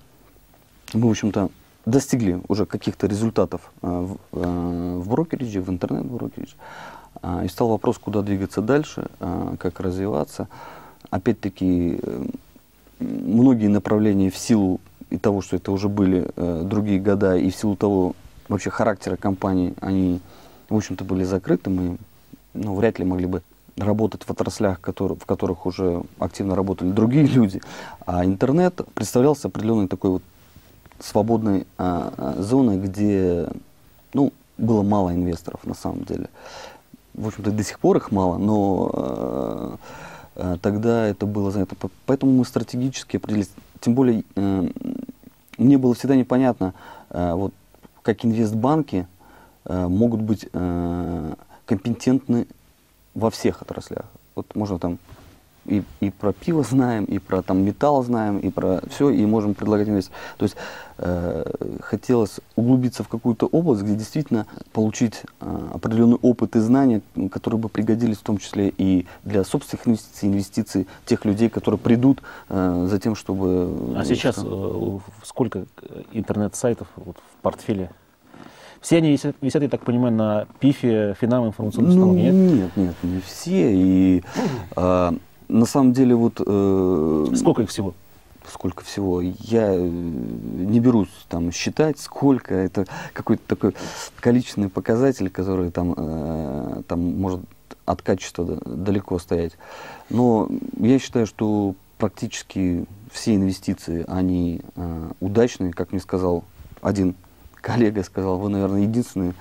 мы, 0.94 1.08
в 1.08 1.10
общем-то, 1.10 1.50
достигли 1.86 2.42
уже 2.48 2.66
каких-то 2.66 3.08
результатов 3.08 3.72
в, 3.82 4.18
в 4.32 5.10
брокеридже, 5.10 5.62
в 5.62 5.70
интернет-брокеридже, 5.70 6.56
а, 7.22 7.44
и 7.44 7.48
стал 7.48 7.70
вопрос, 7.70 7.98
куда 7.98 8.22
двигаться 8.22 8.62
дальше, 8.62 9.08
а, 9.20 9.56
как 9.58 9.80
развиваться. 9.80 10.48
Опять-таки, 11.10 12.00
э, 12.01 12.25
многие 13.00 13.68
направления 13.68 14.30
в 14.30 14.38
силу 14.38 14.80
и 15.10 15.18
того, 15.18 15.42
что 15.42 15.56
это 15.56 15.72
уже 15.72 15.89
были 15.89 16.30
э, 16.36 16.62
другие 16.66 17.00
года, 17.00 17.38
и 17.38 17.50
в 17.50 17.56
силу 17.56 17.75
того, 17.75 18.13
вообще 18.50 18.70
характера 18.70 19.16
компании, 19.16 19.74
они, 19.80 20.20
в 20.70 20.75
общем-то, 20.75 21.04
были 21.04 21.24
закрыты. 21.24 21.70
Мы 21.70 21.98
ну, 22.54 22.75
вряд 22.75 23.00
ли 23.00 23.06
могли 23.06 23.25
бы 23.25 23.42
работать 23.77 24.24
в 24.24 24.30
отраслях, 24.30 24.80
в 24.80 25.25
которых 25.25 25.66
уже 25.66 26.04
активно 26.20 26.56
работали 26.56 26.92
другие 26.92 27.25
люди. 27.27 27.62
А 28.06 28.25
интернет 28.25 28.82
представлялся 28.94 29.48
определенной 29.48 29.88
такой 29.88 30.12
вот 30.12 30.24
свободной 31.00 31.68
а, 31.77 32.36
зоной, 32.39 32.77
где 32.77 33.48
ну, 34.13 34.34
было 34.58 34.82
мало 34.82 35.13
инвесторов 35.13 35.63
на 35.66 35.75
самом 35.75 36.06
деле 36.06 36.27
в 37.18 37.27
общем-то, 37.27 37.51
до 37.51 37.63
сих 37.63 37.80
пор 37.80 37.98
их 37.98 38.12
мало, 38.12 38.38
но 38.38 38.92
э, 38.94 39.75
тогда 40.62 41.08
это 41.08 41.25
было 41.25 41.51
занято. 41.51 41.75
Поэтому 42.06 42.32
мы 42.32 42.46
стратегически 42.46 43.17
определились. 43.17 43.50
Тем 43.79 43.96
более, 43.96 44.24
э, 44.36 44.70
мне 45.58 45.77
было 45.77 45.94
всегда 45.96 46.15
непонятно, 46.15 46.74
э, 47.10 47.34
вот, 47.34 47.53
как 48.03 48.24
инвестбанки 48.24 49.08
э, 49.65 49.88
могут 49.88 50.22
быть 50.22 50.48
э, 50.51 51.34
компетентны 51.65 52.48
во 53.13 53.29
всех 53.32 53.62
отраслях. 53.62 54.06
Вот 54.36 54.56
можно 54.56 54.77
там 54.79 55.00
и, 55.68 55.84
и 56.00 56.10
про 56.10 56.34
пиво 56.34 56.64
знаем, 56.64 57.06
и 57.06 57.20
про 57.20 57.42
там 57.42 57.64
металл 57.64 58.04
знаем, 58.04 58.40
и 58.40 58.50
про 58.50 58.82
все, 58.90 59.10
и 59.10 59.26
можем 59.26 59.54
предлагать 59.54 59.90
инвестиции. 59.90 60.18
То 60.38 60.44
есть 60.44 60.56
э, 60.98 61.46
хотелось 61.82 62.40
углубиться 62.56 63.04
в 63.04 63.08
какую-то 63.08 63.46
область, 63.48 63.84
где 63.84 63.96
действительно 63.96 64.48
получить 64.72 65.24
э, 65.42 65.70
определенный 65.74 66.18
опыт 66.22 66.56
и 66.56 66.60
знания, 66.60 67.02
которые 67.32 67.60
бы 67.60 67.70
пригодились 67.70 68.18
в 68.18 68.24
том 68.24 68.38
числе 68.38 68.74
и 68.78 69.06
для 69.24 69.44
собственных 69.44 69.88
инвестиций, 69.88 70.30
инвестиций 70.30 70.88
тех 71.06 71.26
людей, 71.26 71.50
которые 71.50 71.80
придут 71.80 72.22
э, 72.50 72.88
за 72.90 73.00
тем, 73.00 73.16
чтобы... 73.16 73.94
А 73.96 74.06
сейчас 74.06 74.38
э, 74.44 75.00
сколько 75.24 75.66
интернет-сайтов 76.12 76.88
вот, 76.96 77.18
в 77.18 77.42
портфеле? 77.42 77.92
Все 78.82 78.98
они 78.98 79.12
висят, 79.12 79.36
висят, 79.42 79.64
я 79.64 79.70
так 79.70 79.82
понимаю, 79.82 80.14
на 80.14 80.48
ПИФе, 80.60 81.16
финансовом 81.20 81.48
информационном 81.48 82.00
ну, 82.00 82.14
нет? 82.14 82.34
Нет, 82.34 82.78
нет, 82.78 82.96
не 83.04 83.22
все. 83.22 83.74
И 83.74 84.24
э, 84.76 85.12
на 85.48 85.66
самом 85.66 85.94
деле 85.94 86.16
вот... 86.16 86.42
Э, 86.46 87.27
сколько 87.36 87.63
их 87.63 87.70
всего? 87.70 87.94
Сколько 88.51 88.84
всего? 88.84 89.22
Я 89.22 89.74
э, 89.74 89.80
не 89.80 90.80
берусь 90.80 91.10
там 91.30 91.51
считать, 91.51 92.00
сколько. 92.00 92.54
Это 92.54 92.86
какой-то 93.13 93.44
такой 93.48 93.75
количественный 94.20 94.70
показатель, 94.70 95.30
который 95.30 95.72
там, 95.72 95.94
э, 95.98 96.82
там 96.88 97.20
может 97.20 97.42
от 97.86 98.01
качества 98.01 98.60
далеко 98.66 99.20
стоять. 99.20 99.54
Но 100.10 100.50
я 100.77 101.00
считаю, 101.00 101.25
что 101.25 101.75
практически 101.98 102.86
все 103.12 103.36
инвестиции, 103.36 104.06
они 104.08 104.62
э, 104.75 105.12
удачные, 105.20 105.74
как 105.74 105.92
мне 105.92 106.01
сказал 106.01 106.44
один 106.82 107.16
коллега, 107.56 108.04
сказал, 108.04 108.38
вы, 108.38 108.50
наверное, 108.50 108.82
единственные 108.82 109.34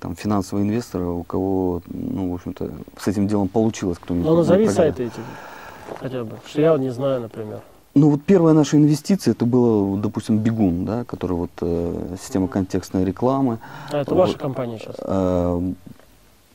там, 0.00 0.16
финансовые 0.16 0.66
инвесторы, 0.66 1.06
у 1.06 1.22
кого, 1.22 1.82
ну, 1.86 2.32
в 2.32 2.34
общем-то, 2.34 2.70
с 2.98 3.06
этим 3.06 3.28
делом 3.28 3.48
получилось. 3.48 3.98
Кто-нибудь 3.98 4.26
ну, 4.26 4.36
назови 4.36 4.68
сайты 4.68 5.04
эти, 5.04 5.20
хотя 5.98 6.24
бы, 6.24 6.38
что 6.46 6.60
я 6.60 6.76
не 6.78 6.90
знаю, 6.90 7.20
например. 7.20 7.60
Ну 7.94 8.10
вот 8.10 8.22
первая 8.22 8.54
наша 8.54 8.76
инвестиция, 8.76 9.32
это 9.32 9.44
было, 9.44 9.98
допустим, 9.98 10.38
Бегун, 10.38 10.84
да, 10.84 11.04
который 11.04 11.32
вот 11.32 11.50
э, 11.60 12.16
система 12.20 12.46
контекстной 12.46 13.04
рекламы. 13.04 13.58
А 13.90 13.98
это 13.98 14.14
вот, 14.14 14.28
ваша 14.28 14.38
компания 14.38 14.78
сейчас? 14.78 14.94
Э, 15.00 15.72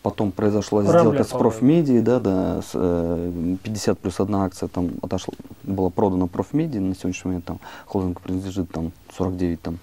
потом 0.01 0.31
произошла 0.31 0.81
Рамля, 0.81 0.99
сделка 0.99 1.23
с 1.25 1.27
профмедией, 1.27 2.01
да, 2.01 2.19
да, 2.21 2.61
с, 2.61 2.71
э, 2.73 3.57
50 3.63 3.99
плюс 3.99 4.19
одна 4.21 4.45
акция 4.45 4.69
там 4.69 4.91
отошла, 5.01 5.33
была 5.63 5.89
продана 5.89 6.27
профмедией, 6.27 6.81
на 6.81 6.95
сегодняшний 6.95 7.29
момент 7.29 7.45
там 7.45 7.59
холдинг 7.85 8.21
принадлежит 8.21 8.71
там 8.71 8.93
49 9.17 9.61
там 9.61 9.79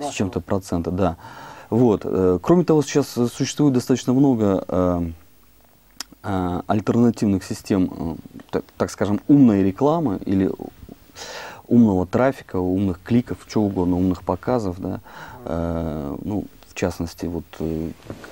с 0.00 0.10
чем-то 0.10 0.40
процента, 0.40 0.90
да. 0.90 1.16
Вот. 1.70 2.02
Э, 2.04 2.38
кроме 2.40 2.64
того, 2.64 2.82
сейчас 2.82 3.08
существует 3.08 3.74
достаточно 3.74 4.12
много 4.12 4.64
э, 4.66 5.10
э, 6.22 6.60
альтернативных 6.66 7.44
систем, 7.44 8.18
так, 8.76 8.90
скажем, 8.90 9.20
умной 9.28 9.62
рекламы 9.62 10.18
или 10.24 10.50
умного 11.66 12.06
трафика, 12.06 12.56
умных 12.56 13.00
кликов, 13.02 13.38
чего 13.46 13.66
угодно, 13.66 13.96
умных 13.96 14.22
показов, 14.22 14.76
да, 14.78 15.00
ну, 15.44 16.46
в 16.66 16.74
частности, 16.74 17.26
вот 17.26 17.44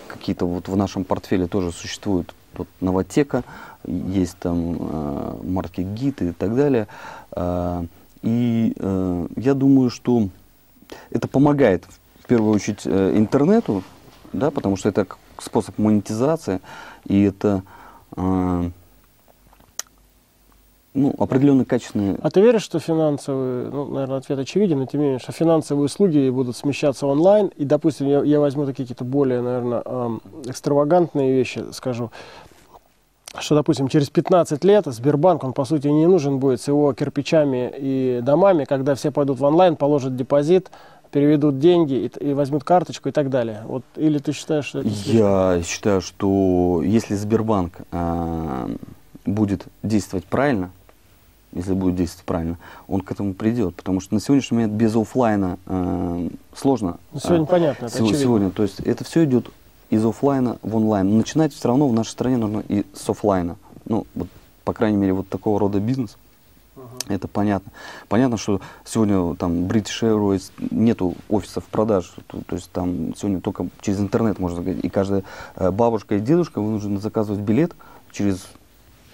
какие-то 0.08 0.46
вот 0.46 0.68
в 0.68 0.76
нашем 0.76 1.04
портфеле 1.04 1.46
тоже 1.46 1.70
существуют 1.70 2.34
вот 2.56 2.68
Новотека, 2.80 3.44
есть 3.86 4.38
там 4.38 4.76
э, 4.78 5.36
маркет 5.44 5.94
гид 5.94 6.22
и 6.22 6.32
так 6.32 6.54
далее. 6.56 6.88
Э, 7.32 7.84
и 8.22 8.74
э, 8.76 9.26
я 9.36 9.54
думаю, 9.54 9.90
что 9.90 10.28
это 11.10 11.28
помогает 11.28 11.84
в 11.84 11.98
первую 12.26 12.54
очередь 12.54 12.82
э, 12.84 13.16
интернету, 13.16 13.82
да, 14.32 14.50
потому 14.50 14.76
что 14.76 14.88
это 14.88 15.06
способ 15.38 15.78
монетизации, 15.78 16.60
и 17.04 17.22
это 17.22 17.62
э, 18.16 18.70
ну, 20.96 21.14
определенно 21.18 21.64
качественные. 21.64 22.18
А 22.22 22.30
ты 22.30 22.40
веришь, 22.40 22.62
что 22.62 22.78
финансовые, 22.78 23.68
ну, 23.68 23.84
наверное, 23.86 24.18
ответ 24.18 24.38
очевиден, 24.38 24.78
но 24.78 24.86
тем 24.86 25.00
не 25.00 25.06
менее, 25.06 25.20
что 25.20 25.30
финансовые 25.32 25.84
услуги 25.84 26.30
будут 26.30 26.56
смещаться 26.56 27.06
онлайн, 27.06 27.48
и, 27.56 27.64
допустим, 27.64 28.06
я, 28.06 28.22
я 28.22 28.40
возьму 28.40 28.64
такие 28.64 28.84
какие-то 28.84 29.04
более, 29.04 29.42
наверное, 29.42 29.82
эм, 29.84 30.22
экстравагантные 30.46 31.34
вещи, 31.34 31.64
скажу, 31.72 32.10
что, 33.38 33.54
допустим, 33.54 33.88
через 33.88 34.08
15 34.08 34.64
лет 34.64 34.86
Сбербанк, 34.86 35.44
он, 35.44 35.52
по 35.52 35.64
сути, 35.64 35.88
не 35.88 36.06
нужен 36.06 36.38
будет 36.38 36.60
с 36.62 36.68
его 36.68 36.92
кирпичами 36.94 37.72
и 37.76 38.20
домами, 38.22 38.64
когда 38.64 38.94
все 38.94 39.10
пойдут 39.10 39.38
в 39.38 39.44
онлайн, 39.44 39.76
положат 39.76 40.16
депозит, 40.16 40.70
переведут 41.10 41.58
деньги 41.58 41.94
и, 41.94 42.30
и 42.30 42.32
возьмут 42.34 42.64
карточку 42.64 43.08
и 43.08 43.12
так 43.12 43.30
далее. 43.30 43.62
Вот, 43.66 43.84
или 43.96 44.18
ты 44.18 44.32
считаешь, 44.32 44.66
что 44.66 44.80
это 44.80 44.88
Я 44.88 45.62
считаю, 45.64 46.00
что 46.00 46.82
если 46.84 47.14
Сбербанк 47.14 47.78
э, 47.90 48.76
будет 49.24 49.66
действовать 49.82 50.24
правильно, 50.24 50.70
если 51.52 51.72
будет 51.72 51.96
действовать 51.96 52.26
правильно, 52.26 52.58
он 52.86 53.00
к 53.00 53.10
этому 53.10 53.34
придет. 53.34 53.74
Потому 53.76 54.00
что 54.00 54.14
на 54.14 54.20
сегодняшний 54.20 54.56
момент 54.56 54.74
без 54.74 54.94
офлайна 54.94 55.58
э, 55.66 56.28
сложно. 56.54 56.98
Ну, 57.12 57.20
сегодня 57.20 57.44
а, 57.44 57.46
понятно. 57.46 57.86
Это 57.86 57.96
сегодня, 57.96 58.18
сегодня, 58.18 58.50
то 58.50 58.62
есть 58.62 58.80
это 58.80 59.04
все 59.04 59.24
идет 59.24 59.48
из 59.90 60.04
офлайна 60.04 60.58
в 60.62 60.76
онлайн. 60.76 61.08
Но 61.08 61.16
начинать 61.16 61.54
все 61.54 61.68
равно 61.68 61.88
в 61.88 61.92
нашей 61.92 62.10
стране 62.10 62.36
нужно 62.36 62.62
и 62.68 62.84
с 62.92 63.08
офлайна. 63.08 63.56
Ну, 63.86 64.06
вот, 64.14 64.28
по 64.64 64.72
крайней 64.72 64.98
мере, 64.98 65.12
вот 65.12 65.28
такого 65.28 65.58
рода 65.58 65.80
бизнес. 65.80 66.16
Это 67.08 67.28
понятно. 67.28 67.72
Понятно, 68.08 68.36
что 68.36 68.60
сегодня 68.84 69.34
там 69.36 69.66
British 69.66 70.02
Airways 70.02 70.50
нету 70.70 71.14
офисов 71.28 71.64
продаж, 71.64 72.12
то, 72.26 72.38
то 72.46 72.56
есть 72.56 72.70
там 72.72 73.14
сегодня 73.16 73.40
только 73.40 73.68
через 73.80 74.00
интернет 74.00 74.38
можно 74.38 74.62
сказать, 74.62 74.84
и 74.84 74.88
каждая 74.88 75.22
э, 75.56 75.70
бабушка 75.70 76.16
и 76.16 76.20
дедушка 76.20 76.60
вынуждены 76.60 76.98
заказывать 76.98 77.40
билет 77.40 77.74
через 78.12 78.46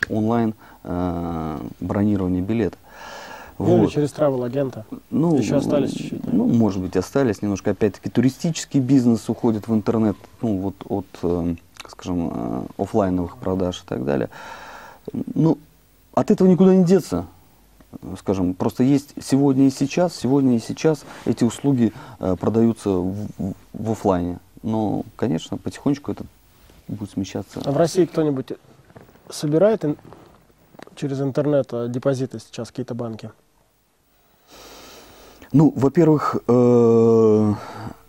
онлайн 0.09 0.55
э, 0.85 1.59
бронирование 1.81 2.43
билета. 2.43 2.79
Ну, 3.59 3.65
вот. 3.65 3.83
или 3.83 3.87
через 3.87 4.13
travel 4.13 4.45
агента. 4.45 4.85
Ну, 5.11 5.37
Еще 5.37 5.57
остались 5.57 5.93
чуть-чуть. 5.93 6.33
Ну, 6.33 6.47
может 6.47 6.81
быть, 6.81 6.97
остались 6.97 7.43
немножко. 7.43 7.73
Опять-таки, 7.73 8.09
туристический 8.09 8.81
бизнес 8.81 9.29
уходит 9.29 9.69
в 9.69 9.75
интернет, 9.75 10.17
ну, 10.41 10.59
вот 10.59 10.75
от, 10.89 11.07
э, 11.23 11.55
скажем, 11.89 12.31
э, 12.35 12.63
офлайновых 12.79 13.37
продаж 13.37 13.83
и 13.85 13.87
так 13.87 14.05
далее. 14.05 14.31
Ну, 15.13 15.59
от 16.15 16.31
этого 16.31 16.49
никуда 16.49 16.75
не 16.75 16.85
деться 16.85 17.27
скажем, 18.19 18.55
просто 18.55 18.83
есть 18.83 19.15
сегодня 19.23 19.67
и 19.67 19.71
сейчас, 19.71 20.15
сегодня 20.17 20.57
и 20.57 20.59
сейчас 20.61 21.05
эти 21.25 21.45
услуги 21.45 21.93
э, 22.19 22.37
продаются 22.37 22.91
в, 22.91 23.27
в 23.73 23.91
офлайне. 23.91 24.39
Но, 24.63 25.05
конечно, 25.17 25.57
потихонечку 25.57 26.13
это 26.13 26.25
будет 26.89 27.11
смещаться. 27.11 27.61
А 27.65 27.73
в 27.73 27.77
России 27.77 28.05
кто-нибудь 28.05 28.53
собирает 29.29 29.85
ин- 29.85 29.97
через 30.95 31.21
интернет 31.21 31.69
э, 31.73 31.89
депозиты 31.89 32.39
сейчас 32.39 32.69
какие-то 32.69 32.95
банки? 32.95 33.31
Ну, 35.53 35.73
во-первых, 35.77 36.37
э- 36.49 37.55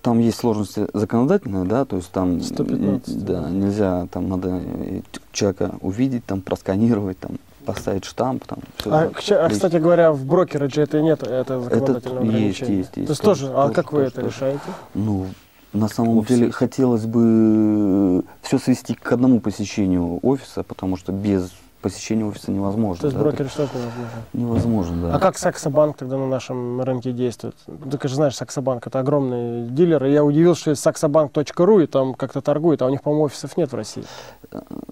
там 0.01 0.19
есть 0.19 0.37
сложности 0.37 0.87
законодательные, 0.93 1.63
да, 1.63 1.85
то 1.85 1.95
есть 1.95 2.11
там 2.11 2.41
115, 2.41 3.23
да, 3.25 3.49
нельзя, 3.49 4.07
там 4.07 4.27
надо 4.27 4.61
э, 4.61 5.01
человека 5.31 5.75
увидеть, 5.81 6.25
там 6.25 6.41
просканировать, 6.41 7.17
там 7.19 7.37
поставить 7.63 8.05
штамп, 8.05 8.45
там. 8.45 8.59
А, 8.85 9.05
это. 9.05 9.15
а, 9.15 9.47
есть 9.47 9.55
кстати 9.55 9.77
говоря, 9.77 10.11
в 10.11 10.25
брокере 10.25 10.67
это 10.67 11.01
нет, 11.01 11.23
это 11.23 11.59
законодательное 11.61 12.21
есть, 12.23 12.29
ограничение. 12.29 12.77
есть, 12.77 12.97
есть, 12.97 13.07
То 13.07 13.11
есть 13.11 13.21
тоже, 13.21 13.41
тоже, 13.47 13.53
а 13.53 13.61
тоже, 13.63 13.73
как 13.73 13.91
вы 13.91 13.97
тоже, 13.99 14.07
это 14.07 14.21
тоже. 14.21 14.27
решаете? 14.35 14.61
Ну, 14.93 15.27
на 15.73 15.87
самом 15.87 16.19
Офис 16.19 16.29
деле 16.29 16.45
есть. 16.47 16.57
хотелось 16.57 17.05
бы 17.05 18.23
все 18.41 18.59
свести 18.59 18.93
к 18.93 19.11
одному 19.11 19.39
посещению 19.39 20.19
офиса, 20.21 20.63
потому 20.63 20.97
что 20.97 21.11
без 21.11 21.51
посещения 21.83 22.25
офиса 22.25 22.49
невозможно. 22.51 23.01
То 23.01 23.07
есть 23.07 23.17
да, 23.17 23.23
брокеры 23.23 23.49
что 23.49 23.63
невозможно? 23.63 24.07
невозможно, 24.33 25.01
да. 25.03 25.15
А 25.15 25.19
как 25.19 25.37
Саксобанк 25.37 25.97
тогда 25.97 26.17
на 26.17 26.27
нашем 26.27 26.81
рынке 26.81 27.11
действует? 27.11 27.55
Ты 27.65 28.07
же 28.07 28.15
знаешь, 28.15 28.35
Саксобанк 28.35 28.87
это 28.87 28.99
огромный 28.99 29.67
дилер. 29.67 30.03
И 30.05 30.11
я 30.11 30.23
удивился, 30.23 30.61
что 30.61 30.69
есть 30.71 30.81
саксобанк.ру, 30.81 31.79
и 31.81 31.85
там 31.85 32.15
как-то 32.15 32.41
торгуют, 32.41 32.81
а 32.81 32.87
у 32.87 32.89
них, 32.89 33.03
по-моему, 33.03 33.25
офисов 33.25 33.55
нет 33.57 33.71
в 33.71 33.75
России. 33.75 34.03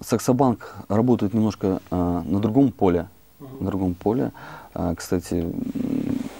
Саксобанк 0.04 0.76
работает 0.88 1.34
немножко 1.34 1.80
а, 1.90 2.22
на 2.22 2.38
другом 2.38 2.70
поле. 2.70 3.08
На 3.58 3.66
другом 3.66 3.94
поле. 3.94 4.30
А, 4.74 4.94
кстати, 4.94 5.52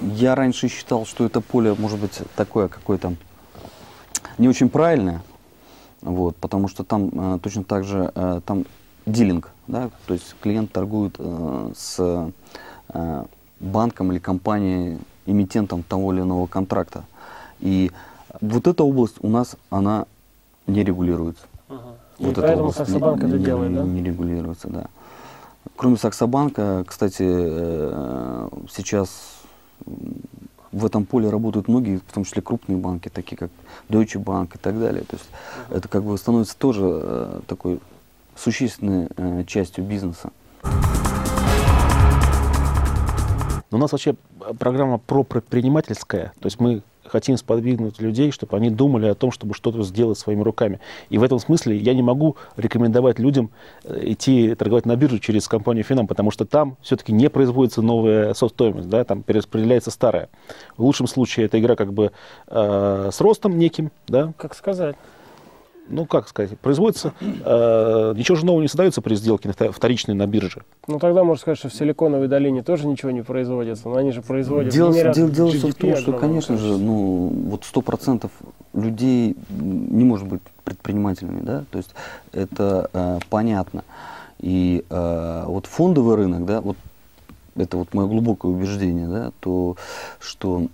я 0.01 0.35
раньше 0.35 0.69
считал, 0.69 1.07
что 1.07 1.25
это 1.25 1.41
поле 1.41 1.75
может 1.79 1.99
быть 1.99 2.21
такое 2.37 2.69
какое-то 2.69 3.15
не 4.39 4.49
очень 4.49 4.69
правильное, 4.69 5.23
вот, 6.01 6.37
потому 6.37 6.69
что 6.69 6.85
там 6.85 7.11
а, 7.17 7.39
точно 7.39 7.65
так 7.65 7.85
же 7.85 8.11
а, 8.15 8.41
там 8.41 8.65
дилинг, 9.07 9.52
да, 9.67 9.91
то 10.07 10.15
есть 10.15 10.35
клиент 10.41 10.73
торгует 10.73 11.17
а, 11.19 11.73
с 11.75 12.33
а, 12.89 13.27
банком 13.61 14.13
или 14.13 14.19
компанией, 14.19 14.99
эмитентом 15.27 15.83
того 15.83 16.13
или 16.13 16.21
иного 16.21 16.47
контракта. 16.47 17.05
И 17.61 17.91
вот 18.41 18.67
эта 18.67 18.83
область 18.83 19.17
у 19.21 19.29
нас, 19.29 19.57
она 19.71 20.07
не 20.67 20.83
регулируется. 20.83 21.45
И 22.19 22.25
Вот 22.25 22.33
эта 22.33 22.43
поэтому 22.43 22.61
область 22.69 22.79
Саксобанк 22.79 23.23
не, 23.23 23.29
это 23.29 23.39
не- 23.39 23.45
делает, 23.45 23.75
да? 23.75 23.83
не 23.83 24.03
регулируется, 24.03 24.69
да. 24.69 24.87
Кроме 25.77 25.97
Саксобанка, 25.97 26.85
кстати, 26.87 27.25
э, 27.27 28.49
сейчас 28.71 29.11
в 30.73 30.87
этом 30.87 31.05
поле 31.05 31.29
работают 31.29 31.69
многие, 31.69 31.99
в 31.99 32.13
том 32.13 32.25
числе 32.25 32.43
крупные 32.43 32.79
банки, 32.79 33.09
такие 33.09 33.37
как 33.37 33.51
Deutsche 33.89 34.23
Bank 34.23 34.51
и 34.55 34.59
так 34.59 34.79
далее. 34.79 35.05
То 35.05 35.17
есть 35.17 35.29
это 35.71 35.89
как 35.89 36.03
бы 36.03 36.17
становится 36.19 36.57
тоже 36.57 36.83
э, 36.85 37.41
такой 37.47 37.81
существенной 38.37 39.09
э, 39.17 39.45
частью 39.47 39.85
бизнеса. 39.85 40.31
Но 43.71 43.79
у 43.79 43.81
нас 43.81 43.93
вообще 43.93 44.15
программа 44.59 44.99
про 44.99 45.23
предпринимательская, 45.25 46.33
то 46.41 46.47
есть 46.47 46.61
мы 46.61 46.83
хотим 47.13 47.37
сподвигнуть 47.37 48.01
людей, 48.01 48.31
чтобы 48.31 48.57
они 48.57 48.71
думали 48.71 49.07
о 49.07 49.15
том, 49.15 49.31
чтобы 49.33 49.55
что-то 49.55 49.83
сделать 49.83 50.19
своими 50.19 50.43
руками. 50.43 50.81
И 51.11 51.19
в 51.19 51.23
этом 51.23 51.39
смысле 51.39 51.77
я 51.77 51.95
не 51.95 52.03
могу 52.03 52.37
рекомендовать 52.57 53.19
людям 53.19 53.51
э, 53.85 54.01
идти 54.03 54.55
торговать 54.55 54.87
на 54.87 54.97
биржу 54.97 55.19
через 55.19 55.47
компанию 55.49 55.85
Финам, 55.85 56.07
потому 56.07 56.31
что 56.31 56.45
там 56.45 56.77
все-таки 56.81 57.13
не 57.13 57.29
производится 57.29 57.83
новая 57.83 58.35
стоимость, 58.35 58.89
да, 58.89 59.05
там 59.05 59.23
перераспределяется 59.23 59.91
старая. 59.91 60.29
В 60.77 60.85
лучшем 60.85 61.07
случае 61.07 61.47
это 61.47 61.61
игра 61.61 61.77
как 61.77 61.93
бы 61.93 62.13
э, 62.49 63.11
с 63.13 63.21
ростом 63.21 63.59
неким, 63.59 63.91
да, 64.07 64.33
Как 64.37 64.55
сказать? 64.55 64.97
Ну 65.89 66.07
как 66.07 66.29
сказать, 66.29 66.59
производится, 66.61 67.13
э, 67.21 68.15
ничего 68.17 68.37
же 68.37 68.47
нового 68.47 68.63
не 68.63 68.69
создается 68.69 69.03
при 69.03 69.15
сделке 69.15 69.51
вторичной 69.73 70.15
на 70.15 70.27
бирже. 70.27 70.63
Ну 70.89 70.99
тогда 70.99 71.25
можно 71.25 71.41
сказать, 71.41 71.59
что 71.59 71.69
в 71.69 71.75
Силиконовой 71.75 72.29
долине 72.29 72.63
тоже 72.63 72.87
ничего 72.87 73.11
не 73.11 73.23
производится, 73.23 73.89
но 73.89 73.97
они 73.97 74.13
же 74.13 74.23
производят. 74.23 74.73
Дело, 74.73 74.93
дело- 74.93 75.13
дело 75.31 75.49
всё 75.51 75.69
в 75.69 75.71
GDP 75.71 75.81
том, 75.93 75.97
что, 75.97 76.13
конечно 76.15 76.57
же, 76.57 76.77
ну, 76.79 77.33
вот 77.49 77.65
сто 77.65 77.81
процентов 77.83 78.31
людей 78.75 79.37
м, 79.51 79.99
не 79.99 80.05
может 80.05 80.27
быть 80.27 80.41
предпринимателями, 80.65 81.41
да, 81.43 81.65
то 81.71 81.79
есть 81.79 81.95
это 82.33 82.89
э, 82.93 83.19
понятно. 83.29 83.85
И 84.41 84.85
э, 84.89 85.45
вот 85.47 85.67
фондовый 85.67 86.17
рынок, 86.17 86.45
да, 86.47 86.61
вот 86.61 86.77
это 87.55 87.77
вот 87.77 87.93
мое 87.93 88.07
глубокое 88.07 88.51
убеждение, 88.51 89.07
да, 89.09 89.31
то, 89.41 89.77
что 90.21 90.67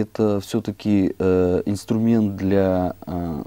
это 0.00 0.40
все-таки 0.40 1.14
инструмент 1.66 2.36
для 2.36 2.94
э, 3.06 3.42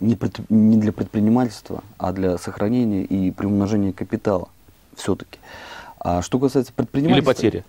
не, 0.00 0.16
пред- 0.16 0.50
не 0.50 0.76
для 0.76 0.92
предпринимательства, 0.92 1.82
а 1.98 2.12
для 2.12 2.38
сохранения 2.38 3.04
и 3.04 3.30
приумножения 3.30 3.92
капитала 3.92 4.48
все-таки. 4.96 5.38
А 5.98 6.22
что 6.22 6.38
касается 6.38 6.72
Или 6.72 6.76
предпринимательства... 6.76 7.32
потери. 7.32 7.64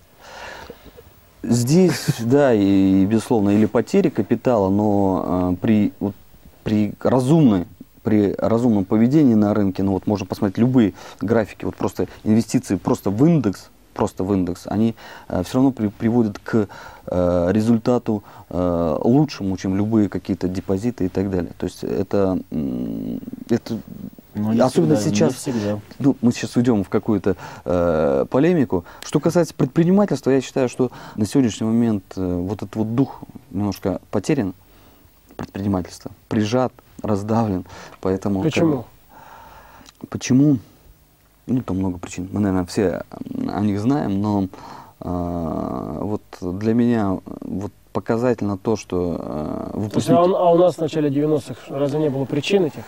Здесь, 1.42 2.06
да, 2.20 2.52
и, 2.52 3.04
безусловно, 3.06 3.50
или 3.50 3.66
потери 3.66 4.08
капитала, 4.08 4.68
но 4.68 5.52
э, 5.52 5.56
при, 5.60 5.92
вот, 6.00 6.14
при 6.64 6.92
разумной 7.00 7.66
при 8.02 8.36
разумном 8.38 8.84
поведении 8.84 9.34
на 9.34 9.52
рынке, 9.52 9.82
ну 9.82 9.90
вот 9.90 10.06
можно 10.06 10.26
посмотреть 10.26 10.58
любые 10.58 10.94
графики, 11.20 11.64
вот 11.64 11.74
просто 11.74 12.06
инвестиции 12.22 12.76
просто 12.76 13.10
в 13.10 13.26
индекс, 13.26 13.68
просто 13.96 14.22
в 14.24 14.32
индекс, 14.32 14.62
они 14.66 14.94
все 15.28 15.54
равно 15.54 15.72
при- 15.72 15.88
приводят 15.88 16.38
к 16.38 16.68
э, 17.06 17.48
результату 17.50 18.22
э, 18.50 18.98
лучшему, 19.02 19.56
чем 19.56 19.76
любые 19.76 20.08
какие-то 20.08 20.48
депозиты 20.48 21.06
и 21.06 21.08
так 21.08 21.30
далее. 21.30 21.52
То 21.58 21.64
есть 21.66 21.82
это, 21.82 22.38
это 23.48 23.78
Но 24.34 24.52
не 24.52 24.60
особенно 24.60 24.96
всегда, 24.96 25.10
не 25.10 25.16
сейчас, 25.16 25.34
всегда. 25.34 25.80
ну, 25.98 26.16
мы 26.20 26.32
сейчас 26.32 26.54
уйдем 26.56 26.84
в 26.84 26.88
какую-то 26.88 27.36
э, 27.64 28.26
полемику. 28.30 28.84
Что 29.02 29.18
касается 29.18 29.54
предпринимательства, 29.54 30.30
я 30.30 30.40
считаю, 30.40 30.68
что 30.68 30.90
на 31.16 31.26
сегодняшний 31.26 31.66
момент 31.66 32.04
э, 32.16 32.36
вот 32.36 32.58
этот 32.62 32.76
вот 32.76 32.94
дух 32.94 33.20
немножко 33.50 34.00
потерян 34.10 34.54
предпринимательства, 35.36 36.10
прижат, 36.28 36.72
раздавлен, 37.02 37.64
поэтому... 38.00 38.42
как 38.42 38.52
Почему? 38.52 38.76
бы, 38.76 38.84
Почему? 40.08 40.58
Ну, 41.46 41.62
там 41.62 41.78
много 41.78 41.98
причин. 41.98 42.28
Мы, 42.32 42.40
наверное, 42.40 42.66
все 42.66 43.02
о 43.48 43.60
них 43.60 43.80
знаем, 43.80 44.20
но 44.20 44.48
э, 45.00 45.98
вот 46.02 46.22
для 46.40 46.74
меня 46.74 47.18
вот 47.40 47.72
показательно 47.92 48.58
то, 48.58 48.76
что 48.76 49.16
э, 49.18 49.70
выпускники... 49.78 50.12
а, 50.18 50.22
он- 50.22 50.34
а 50.34 50.50
у 50.52 50.58
нас 50.58 50.74
в 50.74 50.80
начале 50.80 51.08
90-х 51.08 51.54
разве 51.68 52.00
не 52.00 52.08
было 52.10 52.24
причин 52.24 52.64
этих? 52.64 52.82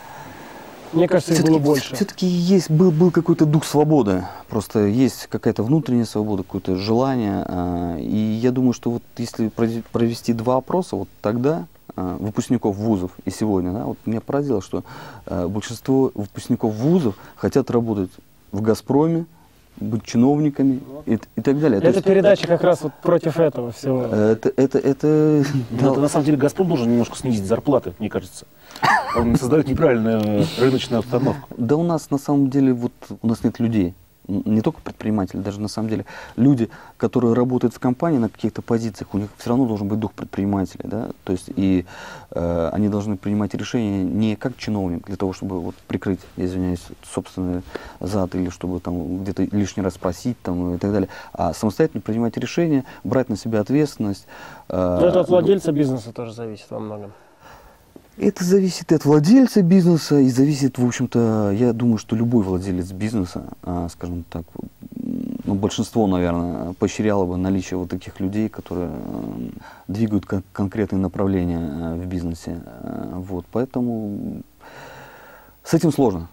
Мне 0.92 1.06
кажется, 1.06 1.34
их 1.34 1.44
было 1.44 1.58
больше. 1.58 1.94
Все-таки 1.94 2.26
есть, 2.26 2.70
был, 2.70 2.90
был 2.90 3.10
какой-то 3.10 3.44
дух 3.44 3.64
свободы. 3.64 4.24
Просто 4.48 4.86
есть 4.86 5.26
какая-то 5.28 5.62
внутренняя 5.62 6.06
свобода, 6.06 6.42
какое-то 6.42 6.76
желание. 6.76 7.44
а, 7.46 7.96
И 7.98 8.16
я 8.16 8.50
думаю, 8.50 8.72
что 8.72 8.90
вот 8.90 9.02
если 9.18 9.48
провести 9.92 10.32
два 10.32 10.56
опроса, 10.56 10.96
вот 10.96 11.08
тогда 11.20 11.66
а, 11.94 12.16
выпускников 12.16 12.74
вузов 12.76 13.12
и 13.24 13.30
сегодня, 13.30 13.70
да, 13.72 13.84
вот 13.84 13.98
меня 14.06 14.20
поразило, 14.22 14.62
что 14.62 14.82
а, 15.26 15.46
большинство 15.46 16.10
выпускников 16.14 16.74
вузов 16.74 17.16
хотят 17.36 17.70
работать 17.70 18.10
в 18.52 18.60
«Газпроме», 18.60 19.26
быть 19.80 20.04
чиновниками 20.04 20.80
и, 21.06 21.18
и 21.36 21.40
так 21.40 21.60
далее. 21.60 21.80
То 21.80 21.86
Эта 21.86 21.98
есть, 21.98 22.06
передача 22.06 22.46
как 22.46 22.62
раз 22.62 22.82
вот 22.82 22.92
против 23.02 23.38
этого 23.38 23.72
всего. 23.72 24.04
это, 24.04 24.52
это, 24.56 24.78
это, 24.78 25.44
Ну, 25.70 25.92
это, 25.92 26.00
на 26.00 26.08
самом 26.08 26.24
деле 26.24 26.36
Газпром 26.36 26.68
должен 26.68 26.90
немножко 26.90 27.16
снизить 27.16 27.44
зарплаты, 27.44 27.94
мне 27.98 28.10
кажется. 28.10 28.46
Он 29.16 29.36
создает 29.36 29.68
неправильную 29.68 30.46
рыночную 30.58 31.00
обстановку. 31.00 31.48
Да 31.56 31.76
у 31.76 31.82
нас 31.82 32.10
на 32.10 32.18
самом 32.18 32.50
деле 32.50 32.72
вот 32.72 32.92
у 33.22 33.26
нас 33.26 33.44
нет 33.44 33.58
людей. 33.60 33.94
Не 34.28 34.60
только 34.60 34.82
предприниматели, 34.82 35.40
даже 35.40 35.58
на 35.58 35.68
самом 35.68 35.88
деле 35.88 36.04
люди, 36.36 36.68
которые 36.98 37.32
работают 37.32 37.74
в 37.74 37.78
компании 37.78 38.18
на 38.18 38.28
каких-то 38.28 38.60
позициях, 38.60 39.14
у 39.14 39.18
них 39.18 39.30
все 39.38 39.48
равно 39.48 39.66
должен 39.66 39.88
быть 39.88 39.98
дух 39.98 40.12
предпринимателя, 40.12 40.82
да, 40.84 41.08
то 41.24 41.32
есть 41.32 41.50
и 41.56 41.86
э, 42.32 42.70
они 42.72 42.90
должны 42.90 43.16
принимать 43.16 43.54
решения 43.54 44.04
не 44.04 44.36
как 44.36 44.58
чиновник 44.58 45.06
для 45.06 45.16
того, 45.16 45.32
чтобы 45.32 45.60
вот 45.60 45.74
прикрыть, 45.86 46.20
извиняюсь, 46.36 46.82
собственный 47.02 47.62
зад 48.00 48.34
или 48.34 48.50
чтобы 48.50 48.80
там 48.80 49.22
где-то 49.22 49.44
лишний 49.44 49.82
раз 49.82 49.94
спросить 49.94 50.40
там 50.42 50.74
и 50.74 50.78
так 50.78 50.92
далее, 50.92 51.08
а 51.32 51.54
самостоятельно 51.54 52.02
принимать 52.02 52.36
решения, 52.36 52.84
брать 53.04 53.30
на 53.30 53.36
себя 53.36 53.60
ответственность. 53.60 54.26
э, 54.68 54.98
Но 55.00 55.06
это 55.06 55.20
от 55.20 55.28
владельца 55.28 55.72
бизнеса 55.72 56.12
тоже 56.12 56.34
зависит 56.34 56.70
во 56.70 56.80
многом. 56.80 57.12
Это 58.18 58.44
зависит 58.44 58.92
от 58.92 59.04
владельца 59.04 59.62
бизнеса, 59.62 60.18
и 60.18 60.28
зависит, 60.28 60.78
в 60.78 60.86
общем-то, 60.86 61.52
я 61.52 61.72
думаю, 61.72 61.98
что 61.98 62.16
любой 62.16 62.42
владелец 62.44 62.90
бизнеса, 62.92 63.44
а, 63.62 63.88
скажем 63.88 64.24
так, 64.28 64.44
ну, 65.44 65.54
большинство, 65.54 66.06
наверное, 66.06 66.72
поощряло 66.74 67.24
бы 67.24 67.36
наличие 67.36 67.78
вот 67.78 67.88
таких 67.90 68.20
людей, 68.20 68.48
которые 68.48 68.88
м, 68.88 69.52
двигают 69.86 70.26
кон- 70.26 70.42
конкретные 70.52 71.00
направления 71.00 71.58
э, 71.58 71.94
в 71.94 72.06
бизнесе. 72.06 72.60
Э, 72.66 73.12
Вот, 73.14 73.46
поэтому 73.50 74.42
с 75.64 75.72
этим 75.74 75.92
сложно. 75.92 76.28